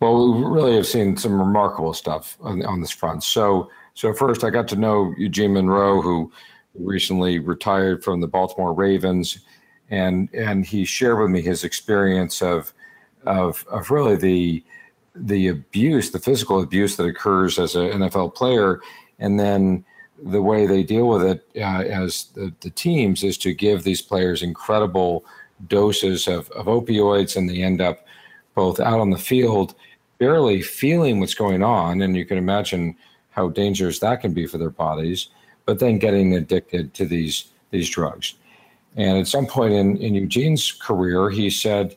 Well, 0.00 0.34
we 0.34 0.44
really 0.44 0.76
have 0.76 0.86
seen 0.86 1.16
some 1.16 1.38
remarkable 1.38 1.94
stuff 1.94 2.36
on, 2.40 2.64
on 2.64 2.80
this 2.80 2.90
front. 2.90 3.22
So, 3.22 3.70
so 3.94 4.12
first, 4.12 4.44
I 4.44 4.50
got 4.50 4.68
to 4.68 4.76
know 4.76 5.14
Eugene 5.16 5.54
Monroe, 5.54 6.00
who 6.00 6.32
recently 6.74 7.38
retired 7.38 8.02
from 8.02 8.20
the 8.20 8.26
Baltimore 8.26 8.72
Ravens, 8.72 9.38
and 9.90 10.28
and 10.34 10.66
he 10.66 10.84
shared 10.84 11.20
with 11.20 11.30
me 11.30 11.40
his 11.40 11.64
experience 11.64 12.42
of 12.42 12.72
of 13.26 13.64
of 13.70 13.90
really 13.90 14.16
the 14.16 14.64
the 15.14 15.48
abuse, 15.48 16.10
the 16.10 16.18
physical 16.18 16.60
abuse 16.60 16.96
that 16.96 17.04
occurs 17.04 17.58
as 17.58 17.76
an 17.76 17.90
NFL 17.92 18.34
player, 18.34 18.80
and 19.18 19.38
then 19.38 19.84
the 20.24 20.42
way 20.42 20.66
they 20.66 20.82
deal 20.82 21.08
with 21.08 21.24
it 21.24 21.48
uh, 21.56 21.82
as 21.82 22.26
the, 22.34 22.52
the 22.60 22.70
teams 22.70 23.22
is 23.22 23.38
to 23.38 23.52
give 23.52 23.82
these 23.82 24.02
players 24.02 24.42
incredible 24.42 25.24
doses 25.68 26.26
of, 26.26 26.50
of 26.50 26.66
opioids, 26.66 27.36
and 27.36 27.48
they 27.48 27.62
end 27.62 27.80
up 27.80 28.06
both 28.54 28.80
out 28.80 29.00
on 29.00 29.10
the 29.10 29.18
field 29.18 29.74
barely 30.18 30.62
feeling 30.62 31.20
what's 31.20 31.34
going 31.34 31.62
on, 31.62 32.00
and 32.00 32.16
you 32.16 32.24
can 32.24 32.38
imagine 32.38 32.96
how 33.30 33.48
dangerous 33.48 33.98
that 33.98 34.20
can 34.20 34.32
be 34.32 34.46
for 34.46 34.58
their 34.58 34.70
bodies 34.70 35.28
but 35.66 35.78
then 35.78 35.98
getting 35.98 36.34
addicted 36.34 36.94
to 36.94 37.06
these 37.06 37.46
these 37.70 37.88
drugs. 37.88 38.34
And 38.96 39.18
at 39.18 39.26
some 39.26 39.46
point 39.46 39.72
in, 39.72 39.96
in 39.96 40.14
Eugene's 40.14 40.70
career, 40.70 41.28
he 41.28 41.50
said, 41.50 41.96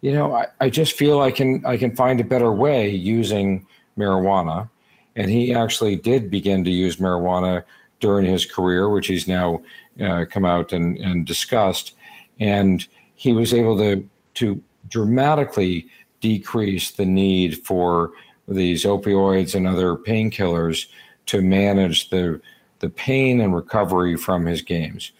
you 0.00 0.12
know, 0.12 0.32
I, 0.36 0.46
I 0.60 0.70
just 0.70 0.92
feel 0.92 1.20
I 1.20 1.30
can 1.30 1.64
I 1.66 1.76
can 1.76 1.94
find 1.96 2.20
a 2.20 2.24
better 2.24 2.52
way 2.52 2.88
using 2.90 3.66
marijuana. 3.98 4.68
And 5.16 5.30
he 5.30 5.52
actually 5.54 5.96
did 5.96 6.30
begin 6.30 6.62
to 6.64 6.70
use 6.70 6.96
marijuana 6.96 7.64
during 8.00 8.26
his 8.26 8.44
career, 8.44 8.88
which 8.90 9.06
he's 9.06 9.26
now 9.26 9.62
uh, 10.00 10.26
come 10.30 10.44
out 10.44 10.72
and, 10.72 10.98
and 10.98 11.26
discussed. 11.26 11.94
And 12.38 12.86
he 13.14 13.32
was 13.32 13.52
able 13.52 13.76
to 13.78 14.08
to 14.34 14.62
dramatically 14.88 15.88
decrease 16.20 16.90
the 16.92 17.06
need 17.06 17.64
for 17.66 18.12
these 18.46 18.84
opioids 18.84 19.54
and 19.54 19.66
other 19.66 19.96
painkillers 19.96 20.86
to 21.26 21.40
manage 21.40 22.10
the 22.10 22.40
the 22.80 22.90
pain 22.90 23.40
and 23.40 23.54
recovery 23.54 24.16
from 24.16 24.46
his 24.46 24.62
games. 24.62 25.12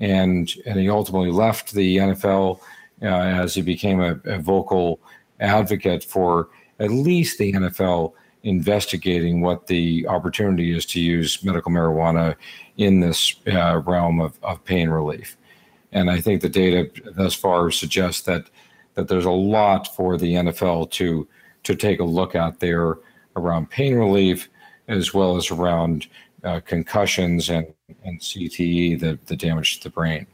And, 0.00 0.50
and 0.66 0.78
he 0.78 0.88
ultimately 0.88 1.30
left 1.30 1.72
the 1.72 1.96
NFL 1.98 2.60
uh, 3.02 3.06
as 3.06 3.54
he 3.54 3.62
became 3.62 4.00
a, 4.00 4.18
a, 4.24 4.38
vocal 4.38 5.00
advocate 5.40 6.04
for 6.04 6.48
at 6.80 6.90
least 6.90 7.38
the 7.38 7.52
NFL 7.52 8.12
investigating 8.42 9.40
what 9.40 9.66
the 9.66 10.06
opportunity 10.06 10.76
is 10.76 10.86
to 10.86 11.00
use 11.00 11.42
medical 11.42 11.72
marijuana 11.72 12.36
in 12.76 13.00
this 13.00 13.34
uh, 13.48 13.78
realm 13.84 14.20
of, 14.20 14.38
of 14.42 14.64
pain 14.64 14.88
relief. 14.88 15.36
And 15.92 16.10
I 16.10 16.20
think 16.20 16.42
the 16.42 16.48
data 16.48 16.90
thus 17.16 17.34
far 17.34 17.70
suggests 17.70 18.22
that 18.22 18.44
that 18.94 19.06
there's 19.06 19.24
a 19.24 19.30
lot 19.30 19.94
for 19.94 20.16
the 20.16 20.34
NFL 20.34 20.90
to 20.92 21.26
to 21.62 21.74
take 21.74 22.00
a 22.00 22.04
look 22.04 22.34
at 22.34 22.60
there 22.60 22.96
around 23.36 23.70
pain 23.70 23.94
relief 23.94 24.48
as 24.88 25.14
well 25.14 25.36
as 25.36 25.50
around 25.50 26.06
uh, 26.44 26.60
concussions 26.60 27.50
and, 27.50 27.66
and 28.04 28.20
CTE, 28.20 28.98
the, 28.98 29.18
the 29.26 29.36
damage 29.36 29.78
to 29.78 29.84
the 29.84 29.90
brain. 29.90 30.26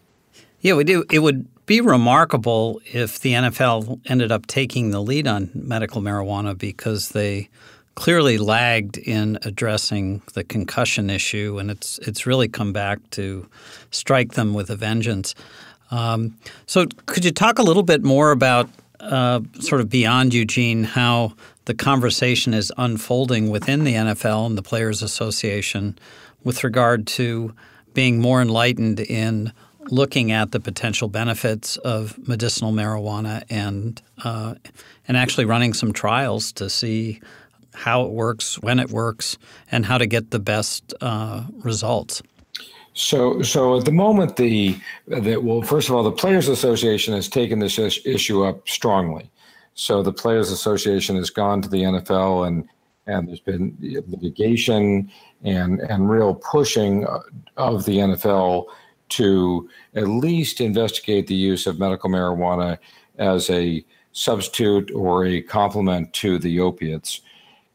Yeah, 0.61 0.75
we 0.75 0.85
do. 0.85 1.05
It 1.11 1.19
would 1.19 1.47
be 1.67 1.81
remarkable 1.81 2.81
if 2.93 3.21
the 3.21 3.33
NFL 3.33 4.01
ended 4.07 4.33
up 4.33 4.47
taking 4.47 4.91
the 4.91 5.03
lead 5.03 5.27
on 5.27 5.51
medical 5.55 6.01
marijuana 6.01 6.57
because 6.57 7.11
they 7.11 7.49
clearly 7.95 8.39
lagged 8.39 8.97
in 8.97 9.39
addressing 9.43 10.23
the 10.35 10.45
concussion 10.45 11.11
issue, 11.11 11.59
and 11.59 11.71
it's 11.71 11.99
it's 12.01 12.27
really 12.27 12.49
come 12.49 12.73
back 12.73 12.99
to 13.11 13.49
strike 13.91 14.33
them 14.33 14.55
with 14.55 14.71
a 14.71 14.77
vengeance. 14.77 15.35
Um, 15.91 16.37
so, 16.67 16.87
could 17.07 17.25
you 17.25 17.31
talk 17.31 17.59
a 17.59 17.63
little 17.63 17.83
bit 17.83 18.03
more 18.03 18.31
about 18.31 18.69
uh, 19.01 19.41
sort 19.61 19.81
of 19.81 19.89
beyond 19.91 20.35
Eugene 20.35 20.85
how 20.85 21.35
the 21.67 21.75
conversation 21.75 22.55
is 22.55 22.73
unfolding 22.77 23.51
within 23.51 23.85
the 23.85 23.95
NFL 23.95 24.47
and 24.47 24.59
the 24.59 24.63
Players 24.63 25.03
Association 25.03 25.99
with 26.43 26.65
regard 26.65 27.07
to 27.07 27.55
being 27.95 28.21
more 28.21 28.43
enlightened 28.43 29.01
in 29.01 29.53
looking 29.91 30.33
at 30.33 30.53
the 30.53 30.61
potential 30.61 31.09
benefits 31.09 31.77
of 31.79 32.17
medicinal 32.27 32.73
marijuana 32.73 33.45
and 33.51 34.01
uh, 34.25 34.55
and 35.07 35.17
actually 35.17 35.45
running 35.45 35.75
some 35.75 35.93
trials 35.93 36.53
to 36.53 36.71
see 36.71 37.21
how 37.75 38.05
it 38.05 38.13
works, 38.13 38.59
when 38.61 38.79
it 38.79 38.91
works, 38.91 39.37
and 39.71 39.87
how 39.87 39.99
to 39.99 40.07
get 40.07 40.31
the 40.31 40.39
best 40.39 40.95
uh, 41.01 41.45
results. 41.59 42.23
So, 42.95 43.43
so 43.43 43.77
at 43.77 43.85
the 43.85 43.93
moment, 43.93 44.37
the 44.37 44.79
that 45.09 45.43
well, 45.43 45.63
first 45.63 45.89
of 45.89 45.95
all, 45.95 46.05
the 46.05 46.13
Players 46.13 46.49
Association 46.49 47.13
has 47.13 47.29
taken 47.29 47.59
this 47.59 47.79
issue 47.79 48.45
up 48.45 48.69
strongly. 48.69 49.31
So 49.75 50.03
the 50.03 50.13
Players 50.13 50.51
Association 50.51 51.17
has 51.17 51.31
gone 51.31 51.61
to 51.63 51.69
the 51.69 51.83
NFL 51.83 52.47
and 52.47 52.69
and 53.07 53.29
there's 53.29 53.41
been 53.41 53.77
litigation 53.81 55.11
and 55.43 55.81
and 55.81 56.09
real 56.09 56.37
pushing 56.37 57.07
of 57.57 57.85
the 57.85 57.99
NFL 57.99 58.67
to 59.11 59.69
at 59.95 60.09
least 60.09 60.61
investigate 60.61 61.27
the 61.27 61.35
use 61.35 61.67
of 61.67 61.79
medical 61.79 62.09
marijuana 62.09 62.79
as 63.19 63.51
a 63.51 63.85
substitute 64.13 64.91
or 64.93 65.27
a 65.27 65.43
complement 65.43 66.13
to 66.15 66.39
the 66.39 66.61
opiates, 66.61 67.21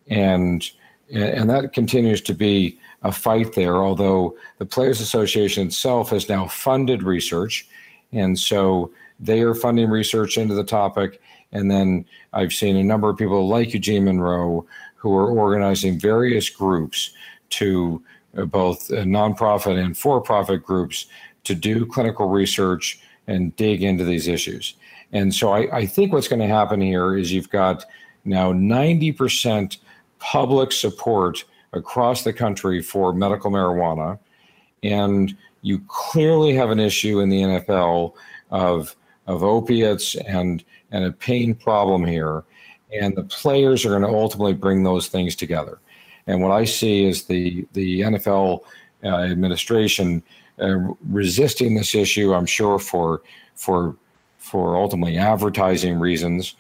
and 0.10 0.70
and 1.12 1.50
that 1.50 1.74
continues 1.74 2.22
to 2.22 2.36
be 2.36 2.78
a 3.02 3.12
fight 3.12 3.54
there. 3.54 3.78
Although 3.78 4.36
the 4.60 4.66
Players 4.66 5.02
Association 5.02 5.68
itself 5.68 6.12
has 6.12 6.30
now 6.30 6.48
funded 6.48 7.02
research, 7.02 7.68
and 8.12 8.38
so 8.38 8.92
they 9.20 9.42
are 9.42 9.56
funding 9.56 9.90
research 9.90 10.38
into 10.38 10.54
the 10.54 10.64
topic 10.64 11.20
and 11.52 11.70
then 11.70 12.06
I've 12.34 12.54
seen 12.54 12.76
a 12.76 12.84
number 12.84 13.10
of 13.10 13.18
people 13.18 13.48
like 13.48 13.74
Eugene 13.74 14.06
Monroe 14.06 14.66
who 14.96 15.16
are 15.16 15.30
organizing 15.30 16.00
various 16.00 16.50
groups 16.50 17.12
to 17.52 18.04
uh, 18.38 18.46
both 18.46 18.92
uh, 18.92 18.98
nonprofit 18.98 19.84
and 19.84 19.98
for 19.98 20.22
profit 20.22 20.64
groups 20.64 21.08
to 21.46 21.56
do 21.56 21.86
clinical 21.86 22.30
research 22.30 23.00
and 23.28 23.56
dig 23.56 23.82
into 23.82 24.04
these 24.04 24.28
issues. 24.28 24.76
And 25.12 25.34
so 25.34 25.52
I, 25.52 25.78
I 25.78 25.86
think 25.86 26.14
what's 26.14 26.28
going 26.28 26.42
to 26.42 26.48
happen 26.48 26.82
here 26.82 27.18
is 27.18 27.32
you've 27.32 27.50
got 27.50 27.86
now 28.26 28.54
90% 28.54 29.78
public 30.20 30.72
support 30.72 31.44
across 31.74 32.24
the 32.24 32.34
country 32.34 32.82
for 32.82 33.14
medical 33.14 33.52
marijuana. 33.52 34.20
And 34.84 35.36
you 35.62 35.82
clearly 35.88 36.54
have 36.56 36.70
an 36.70 36.80
issue 36.80 37.20
in 37.20 37.30
the 37.30 37.42
NFL 37.42 38.14
of, 38.52 38.96
of 39.28 39.44
opiates 39.44 40.16
and 40.16 40.64
and 40.92 41.06
a 41.06 41.12
pain 41.12 41.56
problem 41.56 42.06
here. 42.06 42.44
And 42.92 43.16
the 43.16 43.24
players 43.24 43.86
are 43.86 43.90
going 43.90 44.02
to 44.02 44.08
ultimately 44.08 44.54
bring 44.54 44.84
those 44.84 45.08
things 45.08 45.36
together. 45.36 45.80
And 46.28 46.42
what 46.42 46.52
I 46.52 46.66
see 46.66 47.06
is 47.06 47.26
the, 47.26 47.66
the 47.74 48.02
NFL 48.02 48.62
uh, 49.04 49.08
administration 49.08 50.24
uh, 50.60 50.78
resisting 51.08 51.76
this 51.76 51.96
issue, 51.96 52.34
I'm 52.34 52.46
sure, 52.46 52.80
for, 52.80 53.22
for, 53.56 53.96
for 54.38 54.76
ultimately 54.76 55.18
advertising 55.18 56.00
reasons. 56.00 56.56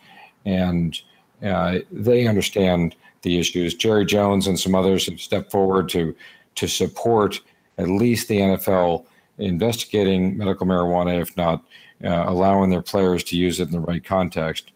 And 0.45 0.99
uh, 1.43 1.79
they 1.91 2.27
understand 2.27 2.95
the 3.21 3.39
issues. 3.39 3.73
Jerry 3.73 4.05
Jones 4.05 4.47
and 4.47 4.59
some 4.59 4.75
others 4.75 5.07
have 5.07 5.19
stepped 5.19 5.51
forward 5.51 5.89
to, 5.89 6.15
to 6.55 6.67
support 6.67 7.39
at 7.77 7.87
least 7.87 8.27
the 8.27 8.39
NFL 8.39 9.05
investigating 9.37 10.37
medical 10.37 10.67
marijuana, 10.67 11.21
if 11.21 11.35
not 11.37 11.63
uh, 12.03 12.25
allowing 12.27 12.69
their 12.69 12.81
players 12.81 13.23
to 13.25 13.37
use 13.37 13.59
it 13.59 13.67
in 13.67 13.71
the 13.71 13.79
right 13.79 14.03
context. 14.03 14.71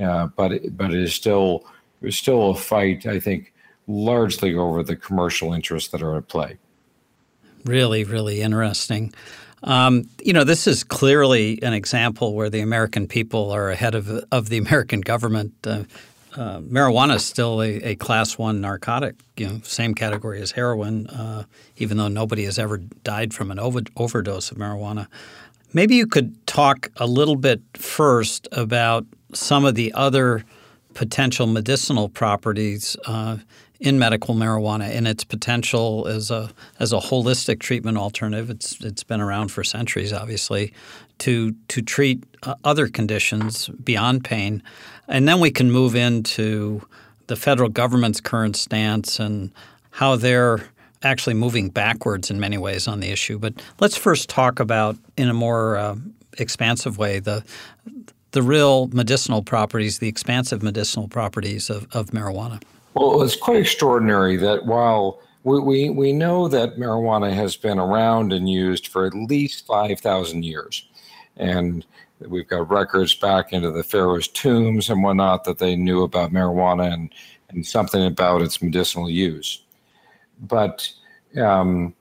Uh, 0.00 0.26
but 0.36 0.52
but 0.76 0.92
it 0.92 1.02
is 1.02 1.14
still 1.14 1.64
it's 2.02 2.16
still 2.16 2.50
a 2.50 2.54
fight. 2.54 3.06
I 3.06 3.18
think 3.18 3.52
largely 3.86 4.54
over 4.54 4.82
the 4.82 4.96
commercial 4.96 5.52
interests 5.52 5.90
that 5.90 6.02
are 6.02 6.16
at 6.16 6.28
play. 6.28 6.58
Really, 7.64 8.04
really 8.04 8.42
interesting. 8.42 9.12
Um, 9.62 10.08
you 10.22 10.32
know, 10.32 10.44
this 10.44 10.66
is 10.66 10.84
clearly 10.84 11.60
an 11.62 11.72
example 11.72 12.34
where 12.34 12.50
the 12.50 12.60
American 12.60 13.06
people 13.06 13.50
are 13.50 13.70
ahead 13.70 13.94
of, 13.94 14.08
of 14.30 14.48
the 14.48 14.58
American 14.58 15.00
government. 15.00 15.54
Uh, 15.64 15.84
uh, 16.36 16.60
marijuana 16.60 17.16
is 17.16 17.24
still 17.24 17.62
a, 17.62 17.76
a, 17.82 17.94
class 17.96 18.36
one 18.36 18.60
narcotic, 18.60 19.16
you 19.36 19.46
know, 19.46 19.60
same 19.62 19.94
category 19.94 20.40
as 20.40 20.52
heroin, 20.52 21.06
uh, 21.08 21.44
even 21.78 21.96
though 21.96 22.08
nobody 22.08 22.44
has 22.44 22.58
ever 22.58 22.78
died 23.04 23.32
from 23.32 23.50
an 23.50 23.58
over, 23.58 23.80
overdose 23.96 24.50
of 24.50 24.58
marijuana. 24.58 25.06
Maybe 25.72 25.96
you 25.96 26.06
could 26.06 26.46
talk 26.46 26.90
a 26.96 27.06
little 27.06 27.36
bit 27.36 27.60
first 27.74 28.48
about 28.52 29.06
some 29.32 29.64
of 29.64 29.74
the 29.74 29.92
other 29.94 30.44
potential 30.94 31.46
medicinal 31.46 32.08
properties 32.08 32.96
uh, 33.06 33.38
in 33.80 33.98
medical 33.98 34.34
marijuana 34.34 34.88
and 34.88 35.06
its 35.06 35.24
potential 35.24 36.06
as 36.08 36.30
a 36.30 36.50
as 36.80 36.92
a 36.92 36.98
holistic 36.98 37.60
treatment 37.60 37.98
alternative. 37.98 38.50
It's 38.50 38.80
it's 38.80 39.04
been 39.04 39.20
around 39.20 39.48
for 39.48 39.64
centuries, 39.64 40.12
obviously, 40.12 40.72
to 41.18 41.52
to 41.68 41.82
treat 41.82 42.24
uh, 42.42 42.54
other 42.64 42.88
conditions 42.88 43.68
beyond 43.68 44.24
pain, 44.24 44.62
and 45.08 45.28
then 45.28 45.40
we 45.40 45.50
can 45.50 45.70
move 45.70 45.94
into 45.94 46.86
the 47.26 47.36
federal 47.36 47.68
government's 47.68 48.20
current 48.20 48.56
stance 48.56 49.18
and 49.18 49.50
how 49.90 50.16
they're 50.16 50.68
actually 51.02 51.34
moving 51.34 51.68
backwards 51.68 52.30
in 52.30 52.40
many 52.40 52.58
ways 52.58 52.88
on 52.88 53.00
the 53.00 53.10
issue. 53.10 53.38
But 53.38 53.54
let's 53.80 53.96
first 53.96 54.28
talk 54.28 54.60
about 54.60 54.96
in 55.16 55.28
a 55.28 55.34
more 55.34 55.76
uh, 55.76 55.96
expansive 56.38 56.98
way 56.98 57.18
the 57.18 57.44
the 58.32 58.42
real 58.42 58.88
medicinal 58.88 59.42
properties, 59.42 59.98
the 59.98 60.08
expansive 60.08 60.62
medicinal 60.62 61.08
properties 61.08 61.70
of, 61.70 61.86
of 61.92 62.10
marijuana. 62.10 62.60
Well, 62.96 63.20
it's 63.20 63.36
quite 63.36 63.58
extraordinary 63.58 64.36
that 64.38 64.64
while 64.64 65.20
we, 65.44 65.60
we, 65.60 65.90
we 65.90 66.12
know 66.14 66.48
that 66.48 66.78
marijuana 66.78 67.30
has 67.30 67.54
been 67.54 67.78
around 67.78 68.32
and 68.32 68.48
used 68.48 68.88
for 68.88 69.04
at 69.04 69.12
least 69.12 69.66
5,000 69.66 70.42
years. 70.42 70.88
And 71.36 71.84
we've 72.20 72.48
got 72.48 72.70
records 72.70 73.14
back 73.14 73.52
into 73.52 73.70
the 73.70 73.84
Pharaoh's 73.84 74.28
tombs 74.28 74.88
and 74.88 75.02
whatnot 75.02 75.44
that 75.44 75.58
they 75.58 75.76
knew 75.76 76.04
about 76.04 76.32
marijuana 76.32 76.90
and, 76.90 77.12
and 77.50 77.66
something 77.66 78.06
about 78.06 78.40
its 78.40 78.62
medicinal 78.62 79.10
use. 79.10 79.62
But 80.40 80.90
um, 81.38 81.94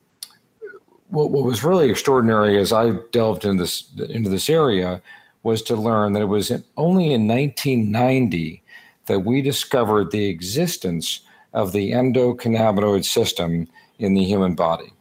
what, 1.10 1.30
what 1.30 1.44
was 1.44 1.62
really 1.62 1.90
extraordinary 1.90 2.58
as 2.58 2.72
I 2.72 2.92
delved 3.12 3.44
into 3.44 3.64
this, 3.64 3.92
into 4.08 4.30
this 4.30 4.50
area 4.50 5.02
was 5.44 5.62
to 5.64 5.76
learn 5.76 6.14
that 6.14 6.22
it 6.22 6.30
was 6.30 6.54
only 6.78 7.12
in 7.12 7.28
1990 7.28 8.64
that 9.08 9.20
we 9.20 9.42
discovered 9.42 10.12
the 10.12 10.26
existence 10.26 11.22
of 11.54 11.72
the 11.72 11.92
endocannabinoid 11.92 13.06
system 13.06 13.68
in 14.00 14.14
the 14.14 14.24
human 14.24 14.56
body. 14.56 14.92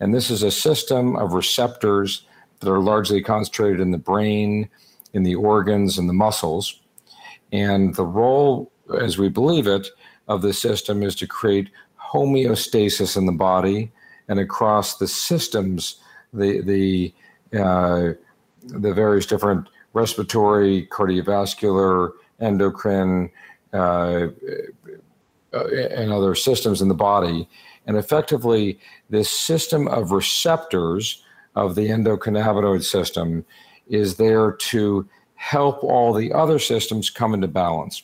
And 0.00 0.14
this 0.14 0.30
is 0.30 0.42
a 0.42 0.50
system 0.50 1.16
of 1.16 1.32
receptors 1.32 2.24
that 2.60 2.70
are 2.70 2.80
largely 2.80 3.22
concentrated 3.22 3.80
in 3.80 3.90
the 3.90 3.98
brain, 3.98 4.68
in 5.12 5.22
the 5.22 5.34
organs, 5.34 5.98
and 5.98 6.08
the 6.08 6.14
muscles. 6.14 6.80
And 7.52 7.94
the 7.94 8.04
role, 8.04 8.70
as 9.00 9.18
we 9.18 9.28
believe 9.28 9.66
it, 9.66 9.88
of 10.28 10.42
the 10.42 10.52
system 10.52 11.02
is 11.02 11.14
to 11.16 11.26
create 11.26 11.70
homeostasis 12.12 13.16
in 13.16 13.26
the 13.26 13.32
body 13.32 13.90
and 14.28 14.38
across 14.38 14.98
the 14.98 15.08
systems, 15.08 15.96
the 16.32 16.60
the 16.60 17.14
uh, 17.58 18.12
the 18.62 18.92
various 18.92 19.26
different 19.26 19.68
respiratory, 19.94 20.86
cardiovascular, 20.90 22.12
endocrine, 22.40 23.30
uh, 23.72 24.28
uh, 25.52 25.66
and 25.94 26.12
other 26.12 26.34
systems 26.34 26.82
in 26.82 26.88
the 26.88 26.94
body. 26.94 27.48
And 27.86 27.96
effectively, 27.96 28.78
this 29.08 29.30
system 29.30 29.88
of 29.88 30.12
receptors 30.12 31.22
of 31.54 31.74
the 31.74 31.88
endocannabinoid 31.88 32.84
system 32.84 33.44
is 33.88 34.16
there 34.16 34.52
to 34.52 35.08
help 35.36 35.82
all 35.82 36.12
the 36.12 36.32
other 36.32 36.58
systems 36.58 37.10
come 37.10 37.32
into 37.32 37.48
balance. 37.48 38.02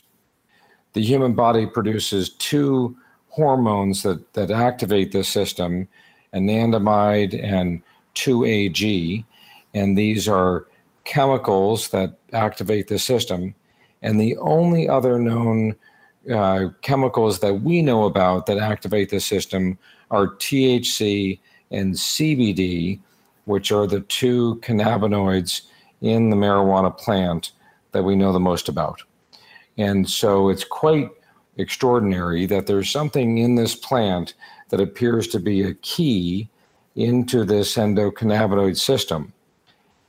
The 0.95 1.03
human 1.03 1.35
body 1.35 1.67
produces 1.67 2.31
two 2.31 2.97
hormones 3.29 4.03
that, 4.05 4.33
that 4.35 4.51
activate 4.51 5.13
this 5.13 5.29
system 5.29 5.89
anandamide 6.35 7.41
and 7.43 7.83
2AG. 8.15 9.25
And 9.75 9.97
these 9.99 10.29
are 10.29 10.67
chemicals 11.05 11.89
that 11.89 12.17
activate 12.33 12.89
the 12.89 12.99
system. 12.99 13.55
And 14.05 14.21
the 14.21 14.37
only 14.37 14.87
other 14.87 15.19
known 15.19 15.75
uh, 16.33 16.69
chemicals 16.83 17.41
that 17.41 17.55
we 17.55 17.81
know 17.81 18.05
about 18.05 18.45
that 18.47 18.59
activate 18.59 19.09
the 19.09 19.19
system 19.19 19.79
are 20.11 20.37
THC 20.37 21.41
and 21.71 21.95
CBD, 21.95 23.01
which 23.47 23.73
are 23.73 23.87
the 23.87 24.01
two 24.03 24.61
cannabinoids 24.63 25.63
in 26.03 26.29
the 26.29 26.37
marijuana 26.37 26.97
plant 26.97 27.53
that 27.93 28.03
we 28.03 28.15
know 28.15 28.31
the 28.31 28.39
most 28.39 28.69
about. 28.69 29.03
And 29.79 30.09
so 30.09 30.51
it's 30.51 30.65
quite 30.65 31.11
extraordinary 31.57 32.45
that 32.45 32.67
there's 32.67 32.91
something 32.91 33.39
in 33.39 33.55
this 33.55 33.75
plant 33.75 34.35
that 34.69 34.83
appears 34.83 35.29
to 35.29 35.41
be 35.41 35.63
a 35.63 35.75
key 35.75 36.51
into 36.95 37.43
this 37.45 37.77
endocannabinoid 37.77 38.77
system. 38.77 39.33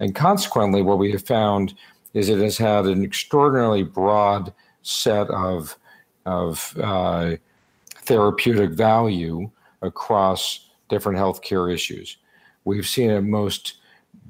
And 0.01 0.13
consequently, 0.13 0.81
what 0.81 0.99
we 0.99 1.13
have 1.13 1.25
found 1.25 1.75
is 2.15 2.29
it 2.29 2.39
has 2.39 2.57
had 2.57 2.85
an 2.85 3.03
extraordinarily 3.03 3.83
broad 3.83 4.51
set 4.81 5.29
of, 5.29 5.77
of 6.25 6.75
uh, 6.81 7.35
therapeutic 8.03 8.71
value 8.71 9.51
across 9.81 10.69
different 10.87 11.19
healthcare 11.19 11.71
issues. 11.71 12.17
We've 12.63 12.87
seen 12.87 13.11
it 13.11 13.21
most 13.21 13.79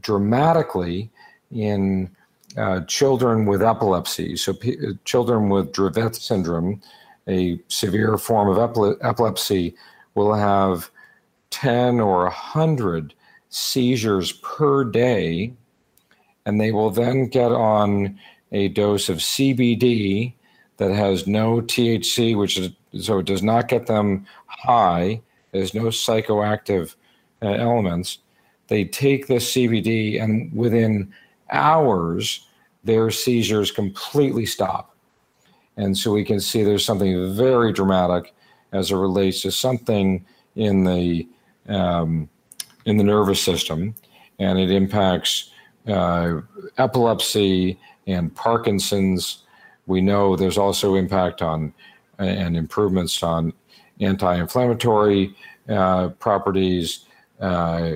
dramatically 0.01 1.11
in 1.51 2.09
uh, 2.57 2.81
children 2.81 3.45
with 3.45 3.61
epilepsy. 3.61 4.35
So, 4.35 4.53
p- 4.53 4.77
children 5.03 5.49
with 5.49 5.71
Dravet 5.71 6.15
syndrome, 6.15 6.81
a 7.27 7.59
severe 7.67 8.17
form 8.17 8.49
of 8.49 8.57
epi- 8.57 8.99
epilepsy, 9.01 9.75
will 10.15 10.33
have 10.33 10.89
10 11.51 11.99
or 11.99 12.23
100 12.23 13.13
seizures 13.49 14.31
per 14.31 14.83
day 14.83 15.53
and 16.45 16.59
they 16.59 16.71
will 16.71 16.91
then 16.91 17.27
get 17.27 17.51
on 17.51 18.19
a 18.51 18.69
dose 18.69 19.09
of 19.09 19.17
CBD 19.17 20.33
that 20.77 20.91
has 20.91 21.27
no 21.27 21.61
THC, 21.61 22.37
which 22.37 22.57
is 22.57 22.71
so 23.01 23.19
it 23.19 23.25
does 23.25 23.43
not 23.43 23.67
get 23.67 23.87
them 23.87 24.25
high. 24.45 25.21
There's 25.51 25.73
no 25.73 25.83
psychoactive 25.83 26.95
uh, 27.41 27.49
elements. 27.49 28.19
They 28.67 28.85
take 28.85 29.27
the 29.27 29.35
CBD, 29.35 30.21
and 30.21 30.51
within 30.53 31.13
hours, 31.51 32.47
their 32.83 33.11
seizures 33.11 33.71
completely 33.71 34.45
stop. 34.45 34.95
And 35.77 35.97
so 35.97 36.13
we 36.13 36.23
can 36.23 36.39
see 36.39 36.63
there's 36.63 36.85
something 36.85 37.35
very 37.35 37.73
dramatic 37.73 38.33
as 38.71 38.91
it 38.91 38.95
relates 38.95 39.41
to 39.41 39.51
something 39.51 40.25
in 40.55 40.83
the 40.83 41.27
um, 41.67 42.29
in 42.85 42.97
the 42.97 43.03
nervous 43.03 43.41
system, 43.41 43.95
and 44.39 44.59
it 44.59 44.71
impacts 44.71 45.51
uh, 45.87 46.41
epilepsy 46.77 47.79
and 48.07 48.33
Parkinson's. 48.35 49.43
We 49.87 50.01
know 50.01 50.35
there's 50.35 50.57
also 50.57 50.95
impact 50.95 51.41
on 51.41 51.73
and 52.17 52.55
improvements 52.55 53.21
on 53.23 53.53
anti-inflammatory 53.99 55.35
uh, 55.69 56.09
properties. 56.09 57.05
Uh, 57.39 57.93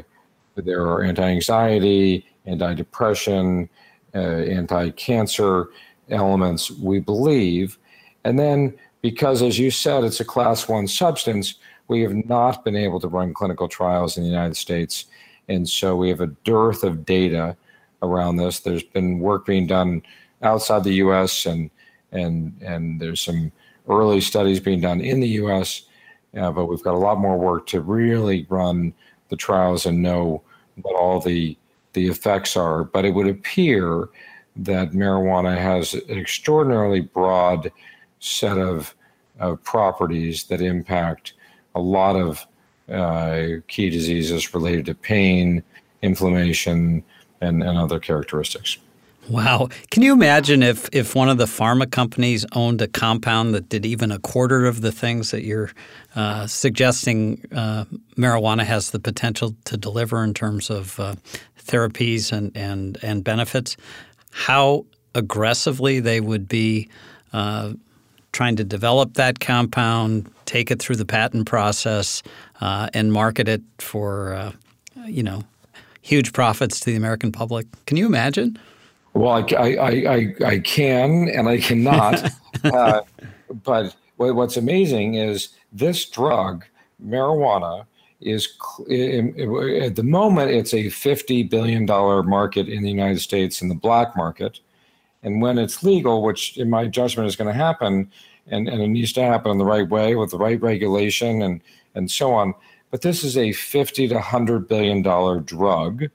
there 0.56 0.82
are 0.82 1.04
anti-anxiety, 1.04 2.28
anti-depression, 2.45 3.69
uh, 4.13 4.17
anti-cancer 4.17 5.69
elements. 6.10 6.71
We 6.71 6.99
believe, 6.99 7.78
and 8.23 8.38
then 8.38 8.78
because, 9.02 9.41
as 9.41 9.58
you 9.58 9.71
said, 9.71 10.04
it's 10.04 10.19
a 10.19 10.25
class 10.25 10.67
one 10.67 10.88
substance, 10.88 11.56
we 11.88 12.02
have 12.02 12.13
not 12.13 12.65
been 12.65 12.75
able 12.75 12.99
to 12.99 13.08
run 13.08 13.34
clinical 13.34 13.69
trials 13.69 14.17
in 14.17 14.23
the 14.23 14.30
United 14.30 14.58
States, 14.58 15.06
and 15.47 15.67
so 15.67 15.95
we 15.95 16.10
have 16.10 16.21
a 16.21 16.28
dearth 16.28 16.84
of 16.84 17.06
data 17.06 17.56
around 18.01 18.38
this. 18.38 18.59
There's 18.59 18.83
been 18.83 19.19
work 19.19 19.45
being 19.45 19.67
done 19.67 20.01
outside 20.41 20.83
the 20.83 20.95
U.S. 20.95 21.45
and 21.45 21.69
and 22.12 22.53
and 22.62 22.99
there's 22.99 23.21
some 23.21 23.51
early 23.88 24.21
studies 24.21 24.59
being 24.59 24.81
done 24.81 25.01
in 25.01 25.19
the 25.19 25.27
U.S. 25.29 25.83
Uh, 26.38 26.51
but 26.51 26.65
we've 26.65 26.83
got 26.83 26.93
a 26.93 26.97
lot 26.97 27.19
more 27.19 27.38
work 27.38 27.67
to 27.67 27.81
really 27.81 28.45
run 28.49 28.93
the 29.29 29.35
trials 29.35 29.85
and 29.85 30.01
know 30.01 30.41
what 30.81 30.95
all 30.95 31.19
the 31.19 31.57
the 31.93 32.07
effects 32.07 32.55
are. 32.55 32.83
But 32.83 33.05
it 33.05 33.13
would 33.13 33.27
appear 33.27 34.09
that 34.55 34.91
marijuana 34.91 35.57
has 35.57 35.93
an 35.93 36.17
extraordinarily 36.17 37.01
broad 37.01 37.71
set 38.19 38.57
of, 38.57 38.93
of 39.39 39.63
properties 39.63 40.43
that 40.45 40.62
impact 40.62 41.33
a 41.75 41.79
lot 41.79 42.15
of 42.15 42.45
uh, 42.91 43.62
key 43.67 43.89
diseases 43.89 44.53
related 44.53 44.85
to 44.88 44.95
pain, 44.95 45.63
inflammation, 46.01 47.03
and, 47.41 47.63
and 47.63 47.78
other 47.78 47.99
characteristics. 47.99 48.78
Wow. 49.30 49.69
Can 49.91 50.02
you 50.02 50.13
imagine 50.13 50.63
if, 50.63 50.89
if 50.91 51.13
one 51.13 51.30
of 51.30 51.38
the 51.38 51.45
pharma 51.45 51.89
companies 51.89 52.45
owned 52.54 52.82
a 52.82 52.88
compound 52.88 53.54
that 53.54 53.69
did 53.69 53.86
even 53.86 54.12
a 54.12 54.17
quarter 54.17 54.65
of 54.65 54.82
the 54.82 54.91
things 54.91 55.30
that 55.30 55.43
you're 55.43 55.71
uh, 56.15 56.47
suggesting 56.47 57.45
uh, 57.52 57.86
marijuana 58.17 58.63
has 58.63 58.89
the 58.89 58.99
potential 58.99 59.56
to 59.65 59.78
deliver 59.78 60.23
in 60.23 60.34
terms 60.34 60.71
of 60.71 60.99
uh, 60.99 61.13
therapies 61.63 62.32
and, 62.32 62.52
and, 62.58 62.97
and 63.04 63.23
benefits? 63.23 63.78
How 64.32 64.86
aggressively 65.13 65.99
they 65.99 66.21
would 66.21 66.47
be 66.47 66.89
uh, 67.32 67.73
trying 68.32 68.56
to 68.56 68.63
develop 68.63 69.13
that 69.13 69.39
compound, 69.39 70.32
take 70.45 70.71
it 70.71 70.80
through 70.80 70.95
the 70.95 71.06
patent 71.06 71.45
process, 71.45 72.23
uh, 72.62 72.89
and 72.95 73.13
market 73.13 73.47
it 73.47 73.62
for, 73.78 74.34
uh, 74.34 74.52
you 75.06 75.21
know, 75.21 75.43
huge 76.01 76.33
profits 76.33 76.79
to 76.81 76.85
the 76.88 76.95
American 76.95 77.31
public. 77.31 77.67
Can 77.85 77.97
you 77.97 78.05
imagine? 78.05 78.57
Well, 79.13 79.31
I, 79.31 79.55
I, 79.55 79.89
I, 79.89 80.35
I 80.45 80.59
can 80.59 81.29
and 81.29 81.49
I 81.49 81.57
cannot. 81.57 82.31
uh, 82.63 83.01
but 83.63 83.95
what's 84.17 84.57
amazing 84.57 85.15
is 85.15 85.49
this 85.71 86.05
drug, 86.05 86.65
marijuana, 87.03 87.85
is 88.21 88.49
at 88.81 89.95
the 89.95 90.03
moment 90.03 90.51
it's 90.51 90.73
a 90.73 90.85
$50 90.85 91.49
billion 91.49 91.85
market 91.85 92.67
in 92.67 92.83
the 92.83 92.89
United 92.89 93.19
States 93.19 93.62
in 93.62 93.69
the 93.69 93.75
black 93.75 94.15
market. 94.15 94.59
And 95.23 95.41
when 95.41 95.57
it's 95.57 95.83
legal, 95.83 96.21
which 96.21 96.57
in 96.57 96.69
my 96.69 96.88
judgment 96.88 97.27
is 97.27 97.35
going 97.35 97.47
to 97.47 97.53
happen, 97.53 98.12
and, 98.47 98.67
and 98.67 98.81
it 98.81 98.88
needs 98.88 99.13
to 99.13 99.23
happen 99.23 99.51
in 99.51 99.57
the 99.57 99.65
right 99.65 99.88
way 99.88 100.15
with 100.15 100.31
the 100.31 100.38
right 100.38 100.62
regulation 100.62 101.41
and, 101.41 101.62
and 101.95 102.09
so 102.09 102.33
on. 102.33 102.53
But 102.91 103.02
this 103.02 103.23
is 103.23 103.38
a 103.38 103.52
50 103.52 104.08
to 104.08 104.15
100 104.15 104.67
billion 104.67 105.02
dollar 105.02 105.39
drug. 105.39 106.06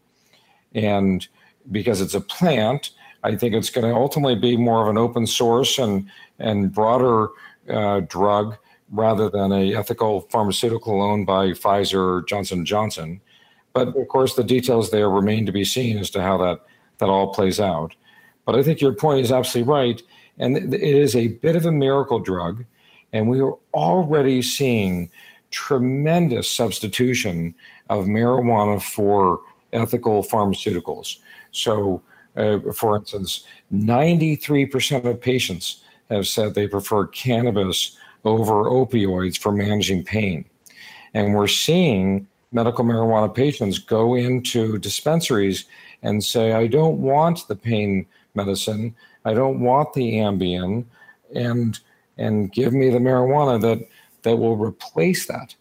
And 0.74 1.26
because 1.70 2.00
it's 2.00 2.14
a 2.14 2.20
plant, 2.20 2.90
I 3.22 3.36
think 3.36 3.54
it's 3.54 3.70
going 3.70 3.86
to 3.86 3.94
ultimately 3.94 4.34
be 4.34 4.56
more 4.56 4.82
of 4.82 4.88
an 4.88 4.98
open 4.98 5.26
source 5.26 5.78
and, 5.78 6.10
and 6.38 6.72
broader 6.72 7.28
uh, 7.68 8.00
drug 8.00 8.56
rather 8.90 9.30
than 9.30 9.52
a 9.52 9.74
ethical 9.74 10.22
pharmaceutical 10.22 11.00
owned 11.00 11.26
by 11.26 11.48
Pfizer 11.48 12.18
or 12.18 12.22
Johnson 12.22 12.64
Johnson. 12.64 13.20
But 13.72 13.88
of 13.88 14.08
course, 14.08 14.34
the 14.34 14.44
details 14.44 14.90
there 14.90 15.10
remain 15.10 15.46
to 15.46 15.52
be 15.52 15.64
seen 15.64 15.98
as 15.98 16.10
to 16.10 16.22
how 16.22 16.36
that, 16.38 16.60
that 16.98 17.08
all 17.08 17.32
plays 17.32 17.58
out. 17.58 17.94
But 18.44 18.56
I 18.56 18.62
think 18.62 18.80
your 18.80 18.92
point 18.92 19.20
is 19.20 19.32
absolutely 19.32 19.72
right. 19.72 20.02
And 20.38 20.74
it 20.74 20.82
is 20.82 21.16
a 21.16 21.28
bit 21.28 21.56
of 21.56 21.64
a 21.64 21.72
miracle 21.72 22.20
drug. 22.20 22.64
And 23.12 23.28
we 23.28 23.40
are 23.40 23.56
already 23.72 24.42
seeing 24.42 25.10
tremendous 25.54 26.50
substitution 26.50 27.54
of 27.88 28.06
marijuana 28.06 28.82
for 28.82 29.40
ethical 29.72 30.24
pharmaceuticals. 30.24 31.18
So, 31.52 32.02
uh, 32.36 32.58
for 32.72 32.96
instance, 32.96 33.44
93% 33.72 35.04
of 35.04 35.20
patients 35.20 35.84
have 36.10 36.26
said 36.26 36.54
they 36.54 36.66
prefer 36.66 37.06
cannabis 37.06 37.96
over 38.24 38.64
opioids 38.64 39.38
for 39.38 39.52
managing 39.52 40.02
pain. 40.04 40.44
And 41.14 41.34
we're 41.34 41.46
seeing 41.46 42.26
medical 42.50 42.84
marijuana 42.84 43.32
patients 43.32 43.78
go 43.78 44.16
into 44.16 44.78
dispensaries 44.78 45.66
and 46.02 46.24
say, 46.24 46.52
I 46.52 46.66
don't 46.66 47.00
want 47.00 47.46
the 47.46 47.54
pain 47.54 48.06
medicine. 48.34 48.96
I 49.24 49.34
don't 49.34 49.60
want 49.60 49.92
the 49.94 50.14
Ambien, 50.14 50.84
and 51.34 51.78
and 52.18 52.52
give 52.52 52.72
me 52.72 52.90
the 52.90 52.98
marijuana 52.98 53.60
that 53.60 53.88
that 54.24 54.36
will 54.36 54.56
replace 54.56 55.26
that. 55.26 55.54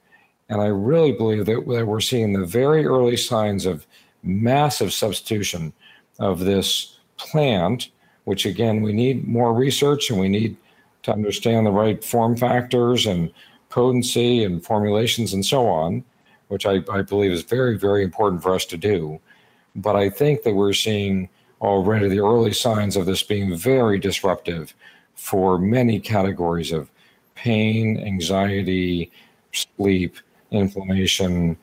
And 0.50 0.62
I 0.62 0.68
really 0.68 1.12
believe 1.12 1.46
that, 1.46 1.66
we're 1.66 2.00
seeing 2.00 2.34
the 2.34 2.46
very 2.46 2.86
early 2.86 3.18
signs 3.18 3.66
of 3.66 3.88
massive 4.24 4.92
substitution 4.92 5.74
of 6.20 6.40
this 6.40 6.98
plant, 7.18 7.90
which 8.26 8.46
again 8.46 8.82
we 8.82 8.94
need 8.94 9.28
more 9.28 9.54
research 9.54 10.10
and 10.10 10.20
we 10.20 10.30
need 10.30 10.58
to 11.04 11.12
understand 11.12 11.66
the 11.66 11.72
right 11.72 12.04
form 12.04 12.36
factors 12.36 13.06
and 13.06 13.32
potency 13.70 14.44
and 14.44 14.64
formulations 14.64 15.34
and 15.34 15.46
so 15.46 15.68
on, 15.68 16.04
which 16.48 16.66
I, 16.66 16.82
I 16.92 17.02
believe 17.02 17.32
is 17.32 17.44
very, 17.44 17.78
very 17.78 18.04
important 18.04 18.42
for 18.42 18.54
us 18.54 18.66
to 18.66 18.78
do. 18.78 19.20
But 19.76 19.96
I 19.96 20.10
think 20.10 20.44
that 20.44 20.54
we're 20.54 20.74
seeing 20.74 21.30
already 21.62 22.08
the 22.08 22.20
early 22.20 22.54
signs 22.54 22.96
of 22.96 23.06
this 23.06 23.24
being 23.24 23.56
very 23.58 23.98
disruptive 23.98 24.74
for 25.16 25.58
many 25.58 26.00
categories 26.00 26.72
of 26.72 26.90
pain, 27.36 27.98
anxiety, 27.98 29.12
sleep, 29.52 30.18
inflammation, 30.52 31.58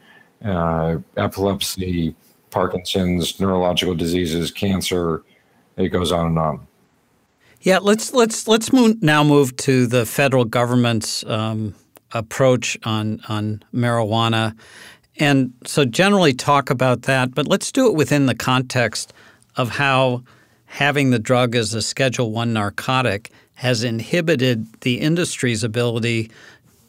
uh, 0.45 0.97
epilepsy, 1.17 2.15
Parkinson's, 2.51 3.39
neurological 3.41 3.95
diseases, 3.95 4.51
cancer. 4.51 5.23
It 5.77 5.89
goes 5.89 6.13
on 6.13 6.27
and 6.27 6.39
on. 6.39 6.67
Yeah, 7.63 7.79
let's 7.79 8.15
let's 8.15 8.49
let's 8.49 8.73
move, 8.73 9.03
now 9.03 9.23
move 9.23 9.55
to 9.59 9.87
the 9.87 10.07
federal 10.07 10.45
government's 10.45 11.25
um, 11.27 11.75
approach 12.13 12.79
on 12.85 13.21
on 13.29 13.63
marijuana, 13.75 14.57
and 15.19 15.53
so 15.67 15.85
generally 15.85 16.33
talk 16.33 16.71
about 16.71 17.03
that. 17.03 17.35
But 17.35 17.47
let's 17.47 17.71
do 17.71 17.87
it 17.87 17.95
within 17.95 18.27
the 18.27 18.35
context 18.35 19.13
of 19.57 19.69
how 19.69 20.23
having 20.65 21.11
the 21.11 21.19
drug 21.19 21.55
as 21.55 21.75
a 21.75 21.83
Schedule 21.83 22.31
One 22.31 22.55
narcotic 22.55 23.31
has 23.61 23.85
inhibited 23.85 24.66
the 24.81 24.99
industry's 24.99 25.62
ability 25.62 26.31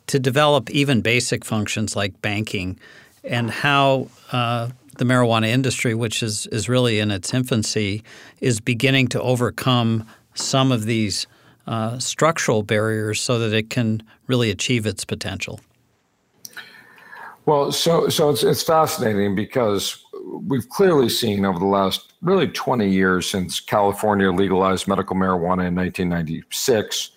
to 0.07 0.17
develop 0.17 0.69
even 0.69 1.01
basic 1.01 1.43
functions 1.43 1.97
like 1.97 2.21
banking, 2.21 2.79
and 3.25 3.51
how 3.51 4.07
uh, 4.31 4.69
the 4.97 5.03
marijuana 5.03 5.47
industry, 5.47 5.93
which 5.93 6.23
is 6.23 6.47
is 6.47 6.69
really 6.69 6.97
in 6.99 7.11
its 7.11 7.33
infancy, 7.33 8.01
is 8.39 8.61
beginning 8.61 9.09
to 9.09 9.21
overcome 9.21 10.07
some 10.33 10.71
of 10.71 10.85
these 10.85 11.27
uh, 11.67 11.99
structural 11.99 12.63
barriers 12.63 13.19
so 13.19 13.37
that 13.37 13.53
it 13.53 13.69
can 13.69 14.01
really 14.27 14.49
achieve 14.49 14.85
its 14.85 15.03
potential. 15.03 15.59
Well, 17.45 17.73
so 17.73 18.07
so 18.07 18.29
it's 18.29 18.43
it's 18.43 18.63
fascinating 18.63 19.35
because 19.35 20.05
we've 20.31 20.69
clearly 20.69 21.09
seen 21.09 21.45
over 21.45 21.59
the 21.59 21.65
last 21.65 22.13
really 22.21 22.47
20 22.47 22.89
years 22.89 23.29
since 23.29 23.59
California 23.59 24.31
legalized 24.31 24.87
medical 24.87 25.15
marijuana 25.15 25.67
in 25.67 25.75
1996, 25.75 27.11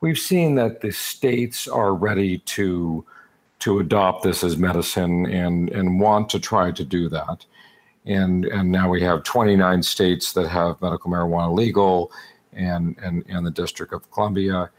we've 0.00 0.18
seen 0.18 0.54
that 0.54 0.80
the 0.80 0.92
states 0.92 1.66
are 1.66 1.94
ready 1.94 2.38
to 2.38 3.04
to 3.60 3.80
adopt 3.80 4.22
this 4.22 4.44
as 4.44 4.56
medicine 4.56 5.26
and 5.26 5.70
and 5.70 5.98
want 5.98 6.30
to 6.30 6.38
try 6.38 6.70
to 6.70 6.84
do 6.84 7.08
that. 7.08 7.44
And 8.06 8.44
and 8.46 8.70
now 8.70 8.88
we 8.88 9.02
have 9.02 9.24
29 9.24 9.82
states 9.82 10.32
that 10.34 10.48
have 10.48 10.80
medical 10.80 11.10
marijuana 11.10 11.52
legal 11.52 12.12
and 12.52 12.96
and, 13.02 13.24
and 13.28 13.44
the 13.44 13.50
District 13.50 13.92
of 13.92 14.08
Columbia. 14.12 14.70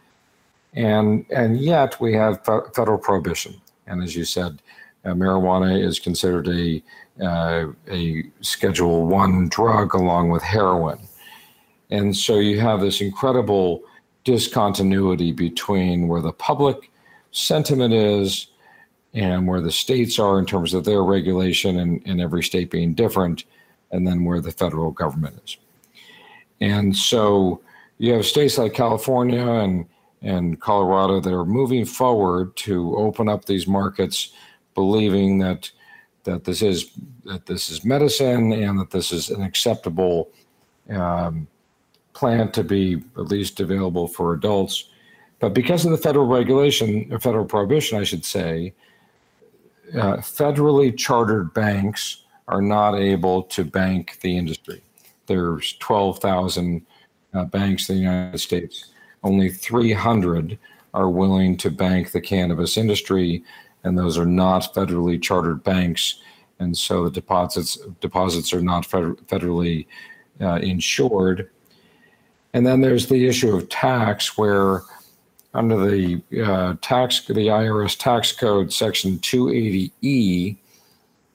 And 0.73 1.25
and 1.29 1.59
yet 1.59 1.99
we 1.99 2.13
have 2.13 2.45
federal 2.73 2.97
prohibition. 2.97 3.59
And 3.87 4.01
as 4.01 4.15
you 4.15 4.23
said, 4.23 4.61
uh, 5.03 5.09
marijuana 5.09 5.81
is 5.81 5.99
considered 5.99 6.47
a 6.47 6.81
uh, 7.21 7.67
a 7.89 8.23
Schedule 8.41 9.05
One 9.05 9.49
drug 9.49 9.93
along 9.93 10.29
with 10.29 10.43
heroin, 10.43 10.99
and 11.89 12.15
so 12.15 12.39
you 12.39 12.59
have 12.59 12.81
this 12.81 13.01
incredible 13.01 13.83
discontinuity 14.23 15.31
between 15.31 16.07
where 16.07 16.21
the 16.21 16.33
public 16.33 16.91
sentiment 17.31 17.93
is 17.93 18.47
and 19.13 19.47
where 19.47 19.61
the 19.61 19.71
states 19.71 20.19
are 20.19 20.37
in 20.37 20.45
terms 20.45 20.73
of 20.73 20.85
their 20.85 21.03
regulation 21.03 21.79
and, 21.79 22.01
and 22.05 22.21
every 22.21 22.43
state 22.43 22.69
being 22.69 22.93
different, 22.93 23.45
and 23.91 24.07
then 24.07 24.23
where 24.23 24.41
the 24.41 24.51
federal 24.51 24.91
government 24.91 25.39
is. 25.43 25.57
And 26.61 26.95
so 26.95 27.61
you 27.97 28.13
have 28.13 28.25
states 28.25 28.57
like 28.57 28.73
California 28.73 29.45
and 29.45 29.85
and 30.21 30.59
Colorado 30.59 31.21
that 31.21 31.33
are 31.33 31.45
moving 31.45 31.85
forward 31.85 32.55
to 32.57 32.95
open 32.97 33.29
up 33.29 33.45
these 33.45 33.67
markets 33.67 34.33
believing 34.75 35.39
that 35.39 35.71
that 36.23 36.43
this 36.43 36.61
is 36.61 36.91
that 37.25 37.45
this 37.45 37.69
is 37.69 37.85
medicine 37.85 38.51
and 38.51 38.79
that 38.79 38.91
this 38.91 39.11
is 39.11 39.29
an 39.29 39.41
acceptable 39.41 40.29
um, 40.89 41.47
plant 42.13 42.53
to 42.53 42.63
be 42.63 43.01
at 43.17 43.27
least 43.27 43.59
available 43.59 44.07
for 44.07 44.33
adults. 44.33 44.89
But 45.39 45.53
because 45.53 45.85
of 45.85 45.91
the 45.91 45.97
federal 45.97 46.27
regulation, 46.27 47.07
or 47.11 47.19
federal 47.19 47.45
prohibition, 47.45 47.97
I 47.97 48.03
should 48.03 48.25
say, 48.25 48.73
uh, 49.93 50.17
federally 50.17 50.95
chartered 50.95 51.53
banks 51.53 52.23
are 52.47 52.61
not 52.61 52.95
able 52.95 53.43
to 53.43 53.63
bank 53.63 54.19
the 54.21 54.37
industry. 54.37 54.83
There's 55.27 55.73
12,000 55.73 56.85
uh, 57.33 57.45
banks 57.45 57.89
in 57.89 57.95
the 57.95 58.01
United 58.01 58.39
States. 58.39 58.85
Only 59.23 59.49
300 59.49 60.57
are 60.93 61.09
willing 61.09 61.55
to 61.57 61.69
bank 61.69 62.11
the 62.11 62.21
cannabis 62.21 62.75
industry 62.77 63.43
and 63.83 63.97
those 63.97 64.17
are 64.17 64.25
not 64.25 64.73
federally 64.73 65.21
chartered 65.21 65.63
banks, 65.63 66.21
and 66.59 66.77
so 66.77 67.05
the 67.05 67.11
deposits 67.11 67.77
deposits 68.01 68.53
are 68.53 68.61
not 68.61 68.87
federally 68.87 69.85
uh, 70.41 70.55
insured. 70.55 71.49
And 72.53 72.65
then 72.65 72.81
there's 72.81 73.07
the 73.07 73.27
issue 73.27 73.55
of 73.55 73.69
tax, 73.69 74.37
where 74.37 74.81
under 75.53 75.77
the 75.89 76.21
uh, 76.43 76.75
tax 76.81 77.25
the 77.25 77.33
IRS 77.33 77.97
tax 77.97 78.31
code 78.31 78.71
section 78.71 79.17
280E 79.19 80.57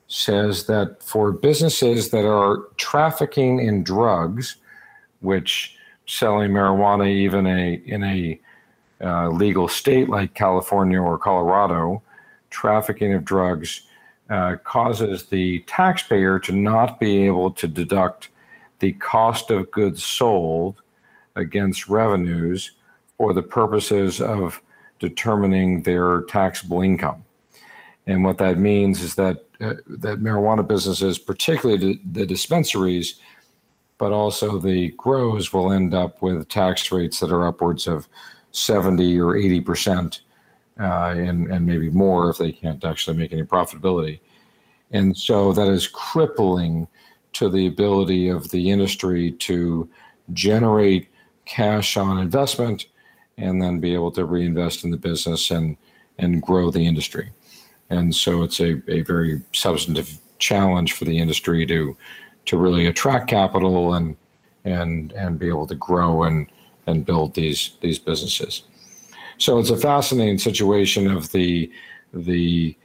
says 0.07 0.67
that 0.67 1.03
for 1.03 1.33
businesses 1.33 2.11
that 2.11 2.29
are 2.29 2.69
trafficking 2.77 3.59
in 3.59 3.83
drugs 3.83 4.57
which 5.21 5.77
selling 6.07 6.51
marijuana 6.51 7.09
even 7.09 7.47
a 7.47 7.83
in 7.87 8.05
a 8.05 8.41
uh, 9.03 9.29
legal 9.29 9.67
state 9.67 10.09
like 10.09 10.35
California 10.35 11.01
or 11.01 11.19
Colorado, 11.19 12.03
trafficking 12.55 13.13
of 13.13 13.25
drugs 13.25 13.83
uh, 14.31 14.57
causes 14.65 15.27
the 15.27 15.59
taxpayer 15.67 16.39
to 16.39 16.53
not 16.53 16.99
be 17.01 17.27
able 17.27 17.51
to 17.51 17.69
deduct 17.69 18.31
the 18.79 18.93
cost 18.93 19.51
of 19.51 19.71
goods 19.71 20.05
sold 20.05 20.81
against 21.37 21.89
revenues 21.89 22.73
for 23.19 23.33
the 23.35 23.43
purposes 23.43 24.21
of 24.21 24.63
determining 24.99 25.83
their 25.83 26.23
taxable 26.23 26.81
income. 26.81 27.25
And 28.07 28.25
what 28.25 28.39
that 28.39 28.59
means 28.59 29.03
is 29.03 29.15
that 29.17 29.45
uh, 29.61 29.75
that 29.87 30.21
marijuana 30.21 30.67
businesses, 30.67 31.19
particularly 31.19 31.79
the, 31.79 32.21
the 32.21 32.27
dispensaries, 32.27 33.21
but 33.99 34.13
also 34.13 34.59
the 34.59 34.91
grows, 34.91 35.53
will 35.53 35.73
end 35.73 35.95
up 35.95 36.21
with 36.23 36.49
tax 36.49 36.93
rates 36.93 37.21
that 37.21 37.33
are 37.33 37.47
upwards 37.47 37.87
of 37.87 38.09
70 38.51 39.19
or 39.21 39.37
80 39.37 39.61
percent, 39.61 40.21
uh, 40.81 41.15
and 41.17 41.51
and 41.51 41.67
maybe 41.67 41.91
more 41.91 42.31
if 42.31 42.39
they 42.39 42.53
can't 42.53 42.85
actually 42.85 43.17
make 43.17 43.33
any 43.33 43.45
profitability. 43.45 44.21
And 44.91 45.17
so 45.17 45.53
that 45.53 45.69
is 45.69 45.89
crippling 45.89 46.87
to 47.35 47.49
the 47.49 47.67
ability 47.67 48.29
of 48.29 48.51
the 48.51 48.71
industry 48.71 49.33
to 49.33 49.89
generate 50.33 51.09
cash 51.45 51.97
on 51.97 52.19
investment 52.19 52.87
and 53.37 53.61
then 53.61 53.81
be 53.81 53.93
able 53.93 54.13
to 54.13 54.25
reinvest 54.25 54.85
in 54.85 54.91
the 54.91 54.97
business 54.97 55.51
and 55.51 55.77
and 56.19 56.43
grow 56.43 56.71
the 56.71 56.87
industry. 56.87 57.31
And 57.91 58.15
so 58.15 58.43
it's 58.43 58.61
a, 58.61 58.81
a 58.89 59.03
very 59.03 59.43
substantive 59.53 60.19
challenge 60.39 60.93
for 60.93 61.05
the 61.05 61.19
industry 61.19 61.67
to 61.67 61.97
to 62.47 62.57
really 62.57 62.87
attract 62.87 63.29
capital 63.29 63.95
and 63.95 64.17
and 64.65 65.13
and 65.13 65.39
be 65.39 65.49
able 65.49 65.67
to 65.67 65.75
grow 65.75 66.23
and 66.25 66.47
and 66.87 67.05
build 67.05 67.35
these 67.35 67.73
these 67.81 67.99
businesses. 67.99 68.63
So 69.39 69.59
it's 69.59 69.71
a 69.71 69.77
fascinating 69.77 70.39
situation 70.39 71.11
of 71.11 71.33
the 71.33 71.71
the 72.13 72.77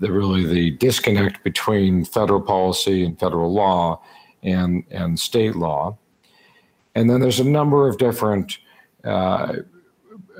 the 0.00 0.10
really 0.10 0.44
the 0.44 0.70
disconnect 0.72 1.42
between 1.44 2.04
federal 2.04 2.40
policy 2.40 3.04
and 3.04 3.18
federal 3.18 3.52
law 3.52 4.00
and 4.42 4.84
and 4.90 5.18
state 5.18 5.56
law. 5.56 5.98
And 6.94 7.10
then 7.10 7.20
there's 7.20 7.40
a 7.40 7.44
number 7.44 7.88
of 7.88 7.98
different 7.98 8.58
uh, 9.04 9.56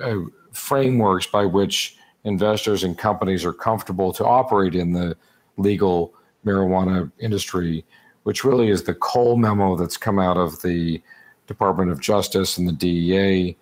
uh, 0.03 0.17
frameworks 0.53 1.27
by 1.27 1.45
which 1.45 1.97
investors 2.25 2.83
and 2.83 2.97
companies 2.97 3.45
are 3.45 3.53
comfortable 3.53 4.13
to 4.15 4.25
operate 4.25 4.75
in 4.75 4.93
the 4.93 5.17
legal 5.59 6.15
marijuana 6.45 7.11
industry, 7.19 7.85
which 8.23 8.43
really 8.43 8.71
is 8.71 8.83
the 8.83 8.95
Cole 8.95 9.37
memo 9.37 9.77
that's 9.77 9.97
come 9.97 10.19
out 10.19 10.37
of 10.37 10.63
the 10.63 11.01
Department 11.47 11.91
of 11.91 12.01
Justice 12.01 12.57
and 12.59 12.67
the 12.67 12.73
DEA 12.73 13.57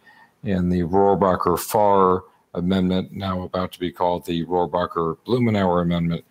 and 0.44 0.70
the 0.70 0.82
Rohrabacher 0.82 1.58
Farr 1.58 2.24
Amendment, 2.54 3.12
now 3.12 3.42
about 3.42 3.72
to 3.72 3.80
be 3.80 3.90
called 3.90 4.24
the 4.24 4.44
Rohrabacher 4.44 5.16
Blumenauer 5.26 5.82
Amendment, 5.82 6.24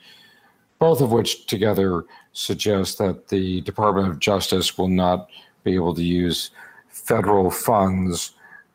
both 0.80 1.02
of 1.02 1.12
which 1.12 1.46
together 1.48 2.06
suggest 2.32 2.98
that 3.00 3.28
the 3.28 3.62
Department 3.62 4.08
of 4.08 4.20
Justice 4.20 4.78
will 4.78 4.88
not 4.88 5.30
be 5.64 5.76
able 5.76 5.94
to 5.96 6.04
use 6.04 6.52
federal 6.90 7.50
funds 7.52 8.32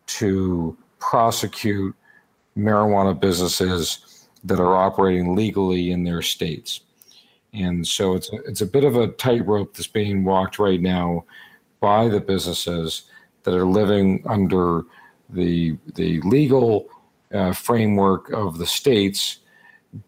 to 0.07 0.77
prosecute 0.98 1.94
marijuana 2.57 3.18
businesses 3.18 4.27
that 4.44 4.61
are 4.61 4.77
operating 4.77 5.35
legally 5.35 5.90
in 5.90 6.05
their 6.05 6.22
states. 6.22 6.81
And 7.53 7.87
so 7.87 8.14
it's 8.14 8.33
a, 8.33 8.37
it's 8.44 8.61
a 8.61 8.66
bit 8.66 8.85
of 8.85 8.96
a 8.96 9.09
tightrope 9.09 9.74
that's 9.74 9.87
being 9.87 10.24
walked 10.24 10.59
right 10.59 10.81
now 10.81 11.24
by 11.81 12.09
the 12.09 12.20
businesses 12.20 13.05
that 13.44 13.55
are 13.55 13.66
living 13.66 14.22
under 14.27 14.85
the 15.29 15.77
the 15.95 16.21
legal 16.23 16.88
uh, 17.33 17.53
framework 17.53 18.31
of 18.31 18.59
the 18.59 18.67
states, 18.67 19.38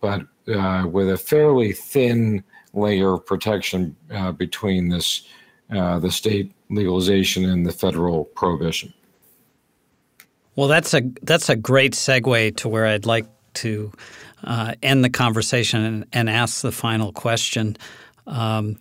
but 0.00 0.22
uh, 0.48 0.86
with 0.90 1.10
a 1.10 1.18
fairly 1.18 1.72
thin 1.72 2.42
layer 2.72 3.14
of 3.14 3.26
protection 3.26 3.96
uh, 4.12 4.32
between 4.32 4.88
this 4.88 5.26
uh, 5.70 5.98
the 5.98 6.10
state 6.10 6.52
legalization 6.70 7.44
and 7.44 7.66
the 7.66 7.72
federal 7.72 8.24
prohibition. 8.24 8.92
Well, 10.56 10.68
that's 10.68 10.94
a 10.94 11.02
that's 11.22 11.48
a 11.48 11.56
great 11.56 11.92
segue 11.92 12.56
to 12.56 12.68
where 12.68 12.86
I'd 12.86 13.06
like 13.06 13.26
to 13.54 13.92
uh, 14.44 14.74
end 14.82 15.04
the 15.04 15.10
conversation 15.10 15.82
and, 15.84 16.06
and, 16.12 16.30
ask 16.30 16.62
the 16.62 16.72
final 16.72 17.12
question. 17.12 17.76
Um, 18.26 18.78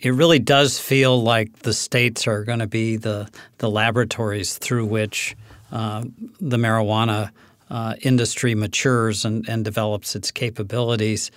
it 0.00 0.10
really 0.10 0.38
does 0.38 0.78
feel 0.78 1.22
like 1.22 1.60
the 1.60 1.72
states 1.72 2.26
are 2.26 2.44
going 2.44 2.58
to 2.58 2.66
be 2.66 2.96
the 2.96 3.28
the 3.58 3.70
laboratories 3.70 4.58
through 4.58 4.86
which 4.86 5.36
the 5.70 6.56
marijuana 6.56 7.30
uh, 7.70 7.94
industry 8.00 8.54
matures 8.54 9.24
and, 9.24 9.46
and, 9.48 9.64
develops 9.64 10.16
its 10.16 10.30
capabilities. 10.30 11.30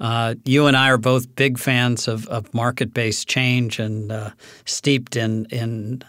Uh, 0.00 0.34
you 0.44 0.66
and 0.66 0.76
I 0.76 0.90
are 0.90 0.98
both 0.98 1.34
big 1.36 1.58
fans 1.58 2.08
of, 2.08 2.26
of 2.26 2.52
market 2.52 2.92
based 2.92 3.28
change 3.28 3.78
and 3.78 4.10
uh, 4.10 4.30
steeped 4.64 5.16
in 5.16 5.46
in 5.46 6.02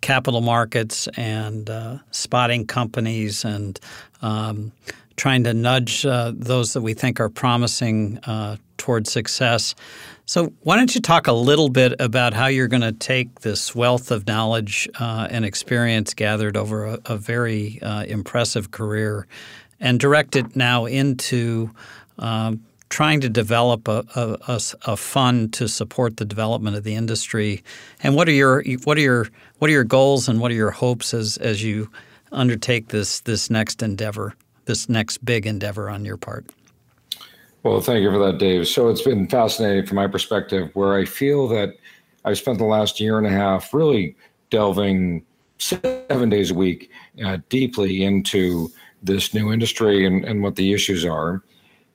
capital 0.00 0.40
markets 0.40 1.08
and 1.16 1.68
uh, 1.68 1.98
spotting 2.10 2.66
companies 2.66 3.44
and 3.44 3.78
um, 4.22 4.72
trying 5.16 5.44
to 5.44 5.52
nudge 5.52 6.06
uh, 6.06 6.32
those 6.34 6.72
that 6.72 6.82
we 6.82 6.94
think 6.94 7.20
are 7.20 7.28
promising 7.28 8.18
uh, 8.24 8.56
towards 8.76 9.10
success. 9.10 9.74
So, 10.28 10.52
why 10.60 10.76
don't 10.76 10.94
you 10.94 11.00
talk 11.00 11.26
a 11.26 11.32
little 11.32 11.70
bit 11.70 11.94
about 11.98 12.34
how 12.34 12.48
you're 12.48 12.68
going 12.68 12.82
to 12.82 12.92
take 12.92 13.40
this 13.40 13.74
wealth 13.74 14.10
of 14.10 14.26
knowledge 14.26 14.86
uh, 15.00 15.26
and 15.30 15.42
experience 15.42 16.12
gathered 16.12 16.54
over 16.54 16.84
a, 16.84 16.98
a 17.06 17.16
very 17.16 17.80
uh, 17.80 18.02
impressive 18.02 18.70
career 18.70 19.26
and 19.80 19.98
direct 19.98 20.36
it 20.36 20.54
now 20.54 20.84
into 20.84 21.70
um, 22.18 22.62
trying 22.90 23.22
to 23.22 23.30
develop 23.30 23.88
a, 23.88 24.04
a, 24.16 24.60
a, 24.82 24.96
fund 24.98 25.54
to 25.54 25.66
support 25.66 26.18
the 26.18 26.26
development 26.26 26.76
of 26.76 26.84
the 26.84 26.94
industry? 26.94 27.64
And 28.02 28.14
what 28.14 28.28
are 28.28 28.32
your 28.32 28.62
what 28.84 28.98
are 28.98 29.00
your 29.00 29.28
what 29.60 29.70
are 29.70 29.72
your 29.72 29.84
goals 29.84 30.28
and 30.28 30.40
what 30.40 30.50
are 30.50 30.56
your 30.56 30.72
hopes 30.72 31.14
as 31.14 31.38
as 31.38 31.62
you 31.62 31.90
undertake 32.32 32.88
this 32.88 33.20
this 33.20 33.48
next 33.48 33.82
endeavor, 33.82 34.34
this 34.66 34.90
next 34.90 35.24
big 35.24 35.46
endeavor 35.46 35.88
on 35.88 36.04
your 36.04 36.18
part? 36.18 36.44
Well, 37.64 37.80
thank 37.80 38.02
you 38.02 38.10
for 38.10 38.18
that, 38.18 38.38
Dave. 38.38 38.68
So 38.68 38.88
it's 38.88 39.02
been 39.02 39.26
fascinating 39.26 39.84
from 39.84 39.96
my 39.96 40.06
perspective, 40.06 40.70
where 40.74 40.94
I 40.94 41.04
feel 41.04 41.48
that 41.48 41.74
I've 42.24 42.38
spent 42.38 42.58
the 42.58 42.64
last 42.64 43.00
year 43.00 43.18
and 43.18 43.26
a 43.26 43.30
half 43.30 43.74
really 43.74 44.16
delving 44.50 45.24
seven 45.58 46.28
days 46.28 46.52
a 46.52 46.54
week 46.54 46.90
uh, 47.24 47.38
deeply 47.48 48.04
into 48.04 48.68
this 49.02 49.34
new 49.34 49.52
industry 49.52 50.06
and, 50.06 50.24
and 50.24 50.42
what 50.42 50.54
the 50.56 50.72
issues 50.72 51.04
are. 51.04 51.42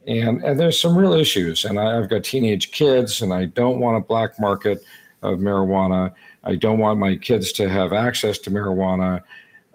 And, 0.05 0.43
and 0.43 0.59
there's 0.59 0.79
some 0.79 0.97
real 0.97 1.13
issues. 1.13 1.63
And 1.63 1.79
I, 1.79 1.97
I've 1.97 2.09
got 2.09 2.25
teenage 2.25 2.71
kids, 2.71 3.21
and 3.21 3.33
I 3.33 3.45
don't 3.45 3.79
want 3.79 3.97
a 3.97 4.05
black 4.05 4.39
market 4.39 4.83
of 5.21 5.39
marijuana. 5.39 6.13
I 6.43 6.55
don't 6.55 6.79
want 6.79 6.99
my 6.99 7.15
kids 7.15 7.53
to 7.53 7.69
have 7.69 7.93
access 7.93 8.37
to 8.39 8.51
marijuana. 8.51 9.21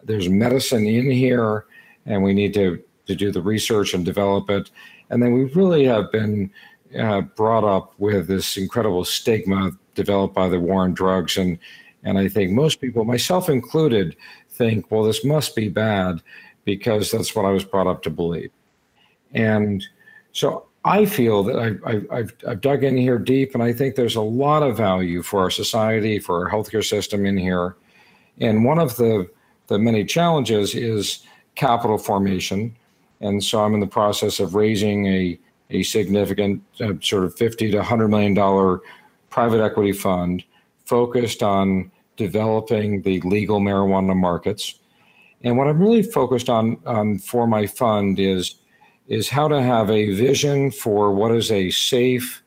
There's 0.05 0.29
medicine 0.29 0.87
in 0.87 1.11
here, 1.11 1.65
and 2.05 2.23
we 2.23 2.35
need 2.35 2.53
to, 2.55 2.83
to 3.07 3.15
do 3.15 3.33
the 3.33 3.41
research 3.41 3.95
and 3.95 4.05
develop 4.05 4.51
it. 4.51 4.71
And 5.11 5.23
then 5.23 5.33
we 5.33 5.45
really 5.45 5.85
have 5.85 6.11
been 6.13 6.51
uh, 6.99 7.23
brought 7.23 7.65
up 7.65 7.95
with 7.99 8.29
this 8.29 8.57
incredible 8.57 9.05
stigma 9.05 9.73
developed 9.95 10.35
by 10.35 10.49
the 10.49 10.61
war 10.61 10.83
on 10.83 10.95
drugs. 10.95 11.37
And, 11.37 11.59
and 12.05 12.19
I 12.19 12.29
think 12.29 12.53
most 12.53 12.81
people, 12.81 13.05
myself 13.05 13.49
included, 13.49 14.17
think, 14.51 14.91
well, 14.91 15.03
this 15.03 15.25
must 15.25 15.57
be 15.57 15.69
bad 15.69 16.23
because 16.65 17.11
that's 17.11 17.35
what 17.35 17.45
I 17.45 17.51
was 17.51 17.65
brought 17.65 17.87
up 17.87 18.03
to 18.03 18.11
believe. 18.11 18.51
And 19.33 19.85
so 20.33 20.67
I 20.85 21.07
feel 21.07 21.43
that 21.45 21.59
I've, 21.59 22.07
I've, 22.11 22.35
I've 22.47 22.61
dug 22.61 22.85
in 22.85 22.97
here 22.97 23.19
deep, 23.19 23.55
and 23.55 23.63
I 23.63 23.73
think 23.73 23.95
there's 23.95 24.17
a 24.17 24.23
lot 24.23 24.63
of 24.63 24.77
value 24.77 25.23
for 25.23 25.41
our 25.41 25.51
society, 25.51 26.19
for 26.19 26.45
our 26.45 26.51
healthcare 26.51 26.87
system 26.87 27.27
in 27.27 27.37
here. 27.37 27.77
And 28.39 28.65
one 28.65 28.79
of 28.79 28.97
the, 28.97 29.29
the 29.67 29.79
many 29.79 30.05
challenges 30.05 30.75
is 30.75 31.27
capital 31.57 31.99
formation. 31.99 32.77
And 33.21 33.43
so 33.43 33.63
I'm 33.63 33.75
in 33.75 33.81
the 33.81 33.87
process 33.87 34.41
of 34.41 34.55
raising 34.55 35.07
a, 35.07 35.39
a 35.71 35.83
significant 35.83 36.63
uh, 36.81 36.95
sort 37.01 37.25
of 37.25 37.37
50 37.37 37.71
to 37.73 37.79
100 37.79 38.09
million 38.09 38.35
dollar 38.35 38.81
private 39.31 39.63
equity 39.63 39.93
fund 39.93 40.45
focused 40.85 41.43
on 41.43 41.91
developing 42.17 43.03
the 43.03 43.21
legal 43.21 43.61
marijuana 43.61 44.17
markets. 44.17 44.81
And 45.43 45.57
what 45.57 45.69
I'm 45.69 45.79
really 45.79 46.03
focused 46.03 46.49
on, 46.49 46.79
on 46.87 47.19
for 47.19 47.47
my 47.47 47.67
fund 47.67 48.19
is 48.19 48.57
is 49.09 49.31
how 49.31 49.49
to 49.49 49.63
have 49.63 49.91
a 49.91 50.13
vision 50.13 50.71
for 50.71 51.15
what 51.15 51.33
is 51.33 51.51
a 51.51 51.71
safe 51.71 52.43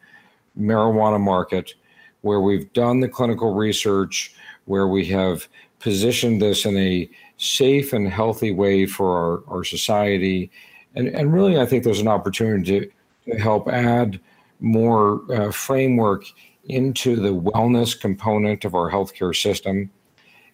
marijuana 0.59 1.19
market 1.19 1.73
where 2.21 2.39
we've 2.39 2.71
done 2.73 2.99
the 2.99 3.09
clinical 3.09 3.55
research, 3.55 4.35
where 4.65 4.87
we 4.87 5.03
have 5.05 5.47
positioned 5.79 6.39
this 6.39 6.65
in 6.65 6.77
a 6.77 7.09
safe 7.41 7.91
and 7.91 8.07
healthy 8.07 8.51
way 8.51 8.85
for 8.85 9.17
our, 9.17 9.57
our 9.57 9.63
society. 9.63 10.51
And, 10.95 11.07
and 11.07 11.33
really, 11.33 11.59
I 11.59 11.65
think 11.65 11.83
there's 11.83 11.99
an 11.99 12.07
opportunity 12.07 12.81
to, 12.81 12.91
help 13.37 13.67
add 13.67 14.19
more 14.59 15.21
uh, 15.31 15.51
framework 15.51 16.25
into 16.65 17.15
the 17.15 17.29
wellness 17.29 17.99
component 17.99 18.65
of 18.65 18.73
our 18.73 18.91
healthcare 18.91 19.35
system. 19.35 19.91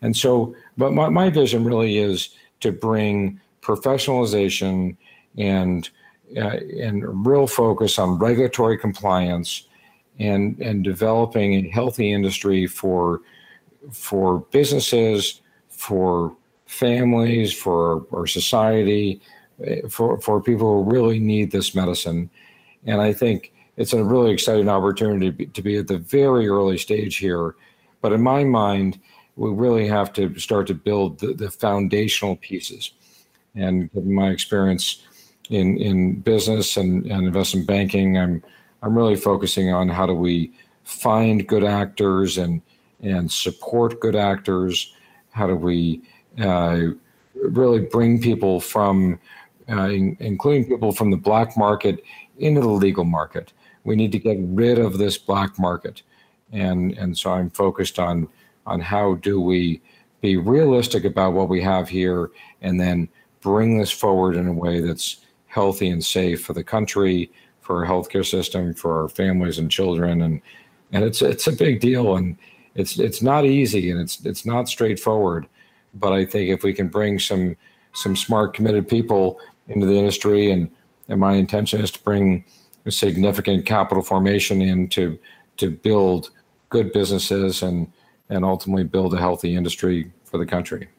And 0.02 0.16
so, 0.16 0.54
but 0.78 0.92
my, 0.92 1.08
my 1.08 1.30
vision 1.30 1.64
really 1.64 1.98
is 1.98 2.30
to 2.60 2.72
bring 2.74 3.40
professionalization 3.62 4.98
and 5.38 5.90
uh, 6.36 6.58
and 6.82 7.26
real 7.26 7.48
focus 7.48 7.98
on 7.98 8.20
regulatory 8.20 8.78
compliance 8.78 9.66
and 10.20 10.60
and 10.60 10.84
developing 10.84 11.54
a 11.54 11.70
healthy 11.70 12.12
industry 12.12 12.68
for 12.68 13.22
for 13.92 14.40
businesses, 14.52 15.42
for 15.70 16.36
families, 16.68 17.54
for 17.54 18.06
our 18.14 18.28
society, 18.28 19.22
eh, 19.64 19.82
for 19.90 20.20
for 20.22 20.42
people 20.42 20.84
who 20.84 20.92
really 20.92 21.20
need 21.20 21.52
this 21.52 21.74
medicine. 21.74 22.30
And 22.86 23.02
I 23.02 23.14
think 23.14 23.54
it's 23.78 23.94
a 23.94 24.04
really 24.04 24.32
exciting 24.32 24.70
opportunity 24.70 25.28
to 25.28 25.32
be, 25.32 25.46
to 25.48 25.62
be 25.62 25.78
at 25.78 25.88
the 25.88 25.98
very 25.98 26.48
early 26.48 26.78
stage 26.78 27.18
here. 27.18 27.56
But 28.02 28.14
in 28.14 28.22
my 28.22 28.44
mind, 28.44 29.00
we 29.36 29.52
really 29.52 29.88
have 29.88 30.12
to 30.14 30.38
start 30.40 30.68
to 30.68 30.74
build 30.74 31.20
the, 31.20 31.34
the 31.34 31.50
foundational 31.50 32.36
pieces. 32.38 32.92
And 33.56 33.92
given 33.94 34.14
my 34.14 34.30
experience 34.30 35.04
in, 35.50 35.78
in 35.78 36.20
business 36.20 36.78
and, 36.78 37.06
and 37.06 37.26
investment 37.26 37.68
banking, 37.68 38.18
I'm 38.18 38.44
I'm 38.84 38.96
really 38.96 39.16
focusing 39.16 39.74
on 39.74 39.90
how 39.90 40.06
do 40.06 40.14
we 40.14 40.54
find 40.84 41.48
good 41.48 41.64
actors 41.64 42.38
and 42.38 42.62
and 43.02 43.32
support 43.32 44.00
good 44.00 44.16
actors. 44.16 44.94
How 45.32 45.48
do 45.48 45.56
we 45.56 46.02
really 47.36 47.80
bring 47.80 48.22
people 48.22 48.60
from, 48.60 49.20
uh, 49.70 49.90
in, 49.90 50.18
including 50.20 50.66
people 50.66 50.92
from 50.92 51.12
the 51.12 51.18
black 51.18 51.58
market, 51.58 52.04
into 52.40 52.62
the 52.62 52.68
legal 52.68 53.04
market? 53.04 53.54
We 53.84 53.96
need 53.96 54.12
to 54.12 54.20
get 54.20 54.38
rid 54.40 54.80
of 54.80 54.98
this 54.98 55.18
black 55.18 55.58
market, 55.58 56.02
and 56.52 56.98
and 56.98 57.18
so 57.18 57.32
I'm 57.32 57.50
focused 57.50 58.00
on 58.00 58.28
on 58.66 58.82
how 58.82 59.16
do 59.16 59.40
we 59.40 59.82
be 60.22 60.36
realistic 60.36 61.06
about 61.06 61.34
what 61.34 61.48
we 61.48 61.62
have 61.62 61.88
here, 61.88 62.32
and 62.62 62.80
then 62.80 63.08
bring 63.42 63.78
this 63.78 63.92
forward 63.92 64.36
in 64.36 64.48
a 64.48 64.54
way 64.54 64.82
that's 64.82 65.18
healthy 65.46 65.90
and 65.90 66.04
safe 66.04 66.44
for 66.44 66.54
the 66.54 66.64
country, 66.64 67.32
for 67.62 67.86
our 67.86 67.90
healthcare 67.90 68.26
system, 68.26 68.74
for 68.74 69.02
our 69.02 69.10
families 69.10 69.58
and 69.58 69.72
children, 69.72 70.22
and 70.22 70.42
and 70.92 71.04
it's 71.04 71.22
it's 71.22 71.48
a 71.48 71.52
big 71.52 71.80
deal, 71.80 72.16
and 72.18 72.38
it's 72.76 73.00
it's 73.00 73.22
not 73.22 73.46
easy, 73.46 73.92
and 73.92 74.00
it's 74.00 74.26
it's 74.26 74.46
not 74.46 74.68
straightforward. 74.70 75.48
But 76.00 76.14
I 76.14 76.26
think 76.26 76.50
if 76.50 76.64
we 76.64 76.74
can 76.74 76.88
bring 76.88 77.20
some 77.20 77.56
some 77.94 78.16
smart, 78.16 78.54
committed 78.54 78.88
people 78.88 79.40
into 79.68 79.86
the 79.86 79.98
industry, 79.98 80.52
and 80.52 80.70
and 81.10 81.20
my 81.20 81.34
intention 81.34 81.82
is 81.82 81.92
to 81.92 82.04
bring 82.04 82.44
significant 82.90 83.66
capital 83.66 84.04
formation 84.04 84.62
in 84.62 84.88
to 84.90 85.20
to 85.58 85.70
build 85.70 86.30
good 86.70 86.92
businesses 86.94 87.62
and 87.62 87.92
and 88.30 88.44
ultimately 88.44 88.84
build 88.84 89.14
a 89.14 89.18
healthy 89.18 89.56
industry 89.56 90.12
for 90.26 90.38
the 90.38 90.46
country. 90.46 90.90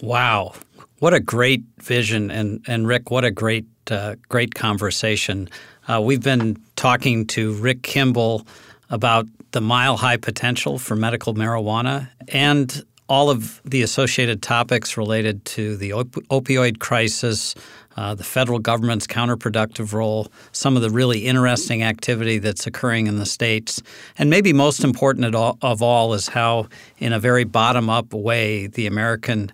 Wow, 0.00 0.54
what 0.98 1.14
a 1.14 1.20
great 1.20 1.64
vision, 1.78 2.30
and 2.30 2.62
and 2.66 2.86
Rick, 2.86 3.10
what 3.10 3.24
a 3.24 3.30
great 3.30 3.66
uh, 3.90 4.16
great 4.28 4.54
conversation. 4.54 5.48
Uh, 5.88 6.00
we've 6.02 6.22
been 6.22 6.60
talking 6.74 7.26
to 7.28 7.52
Rick 7.54 7.82
Kimball 7.82 8.46
about 8.90 9.26
the 9.52 9.60
mile 9.60 9.96
high 9.96 10.16
potential 10.16 10.78
for 10.78 10.96
medical 10.96 11.34
marijuana 11.34 12.08
and 12.28 12.84
all 13.08 13.30
of 13.30 13.60
the 13.64 13.82
associated 13.82 14.42
topics 14.42 14.96
related 14.96 15.44
to 15.44 15.76
the 15.76 15.92
op- 15.92 16.06
opioid 16.30 16.78
crisis, 16.78 17.54
uh, 17.96 18.14
the 18.14 18.24
federal 18.24 18.58
government's 18.58 19.06
counterproductive 19.06 19.92
role, 19.92 20.28
some 20.52 20.76
of 20.76 20.82
the 20.82 20.90
really 20.90 21.26
interesting 21.26 21.82
activity 21.82 22.38
that's 22.38 22.66
occurring 22.66 23.06
in 23.06 23.18
the 23.18 23.26
states, 23.26 23.80
and 24.18 24.28
maybe 24.28 24.52
most 24.52 24.84
important 24.84 25.34
all, 25.34 25.56
of 25.62 25.82
all 25.82 26.14
is 26.14 26.28
how, 26.28 26.68
in 26.98 27.12
a 27.12 27.18
very 27.18 27.44
bottom 27.44 27.88
up 27.88 28.12
way, 28.12 28.66
the 28.66 28.86
American 28.86 29.52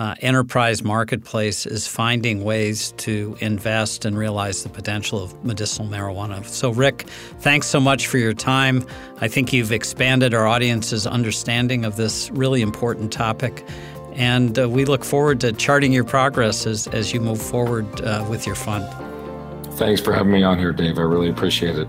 uh, 0.00 0.14
enterprise 0.22 0.82
marketplace 0.82 1.66
is 1.66 1.86
finding 1.86 2.42
ways 2.42 2.92
to 2.92 3.36
invest 3.40 4.06
and 4.06 4.16
realize 4.16 4.62
the 4.62 4.68
potential 4.70 5.22
of 5.22 5.44
medicinal 5.44 5.86
marijuana. 5.86 6.42
So, 6.46 6.70
Rick, 6.70 7.02
thanks 7.40 7.66
so 7.66 7.80
much 7.80 8.06
for 8.06 8.16
your 8.16 8.32
time. 8.32 8.86
I 9.20 9.28
think 9.28 9.52
you've 9.52 9.72
expanded 9.72 10.32
our 10.32 10.46
audience's 10.46 11.06
understanding 11.06 11.84
of 11.84 11.96
this 11.96 12.30
really 12.30 12.62
important 12.62 13.12
topic. 13.12 13.62
And 14.14 14.58
uh, 14.58 14.70
we 14.70 14.86
look 14.86 15.04
forward 15.04 15.38
to 15.42 15.52
charting 15.52 15.92
your 15.92 16.04
progress 16.04 16.66
as, 16.66 16.86
as 16.88 17.12
you 17.12 17.20
move 17.20 17.40
forward 17.40 18.00
uh, 18.00 18.24
with 18.26 18.46
your 18.46 18.56
fund. 18.56 18.88
Thanks 19.74 20.00
for 20.00 20.14
having 20.14 20.32
me 20.32 20.42
on 20.42 20.58
here, 20.58 20.72
Dave. 20.72 20.96
I 20.96 21.02
really 21.02 21.28
appreciate 21.28 21.78
it. 21.78 21.88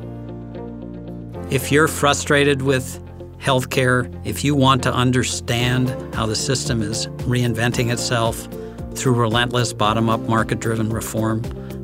If 1.50 1.71
you're 1.71 1.88
frustrated 1.88 2.62
with 2.62 3.01
healthcare, 3.41 4.10
if 4.25 4.43
you 4.43 4.56
want 4.56 4.84
to 4.84 4.93
understand 4.93 5.89
how 6.13 6.25
the 6.25 6.36
system 6.36 6.82
is 6.82 7.08
reinventing 7.27 7.91
itself 7.91 8.47
through 8.95 9.13
relentless 9.13 9.73
bottom 9.73 10.10
up 10.10 10.21
market 10.21 10.60
driven 10.60 10.89
reform, 10.89 11.41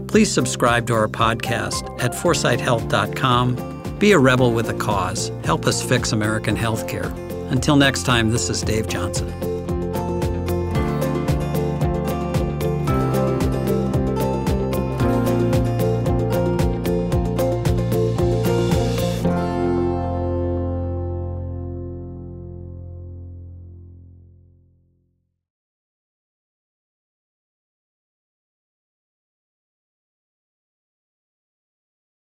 please 0.08 0.32
subscribe 0.32 0.86
to 0.88 0.93
our 0.93 1.08
podcast 1.08 1.84
at 2.02 2.12
4sighthealth.com. 2.12 4.00
Be 4.00 4.12
a 4.12 4.20
rebel 4.20 4.52
with 4.54 4.70
a 4.70 4.76
cause. 4.76 5.32
Help 5.43 5.65
us 5.65 5.82
fix 5.82 6.12
American 6.12 6.56
healthcare. 6.56 7.12
Until 7.52 7.76
next 7.76 8.04
time, 8.04 8.30
this 8.30 8.50
is 8.50 8.62
Dave 8.62 8.88
Johnson. 8.88 9.57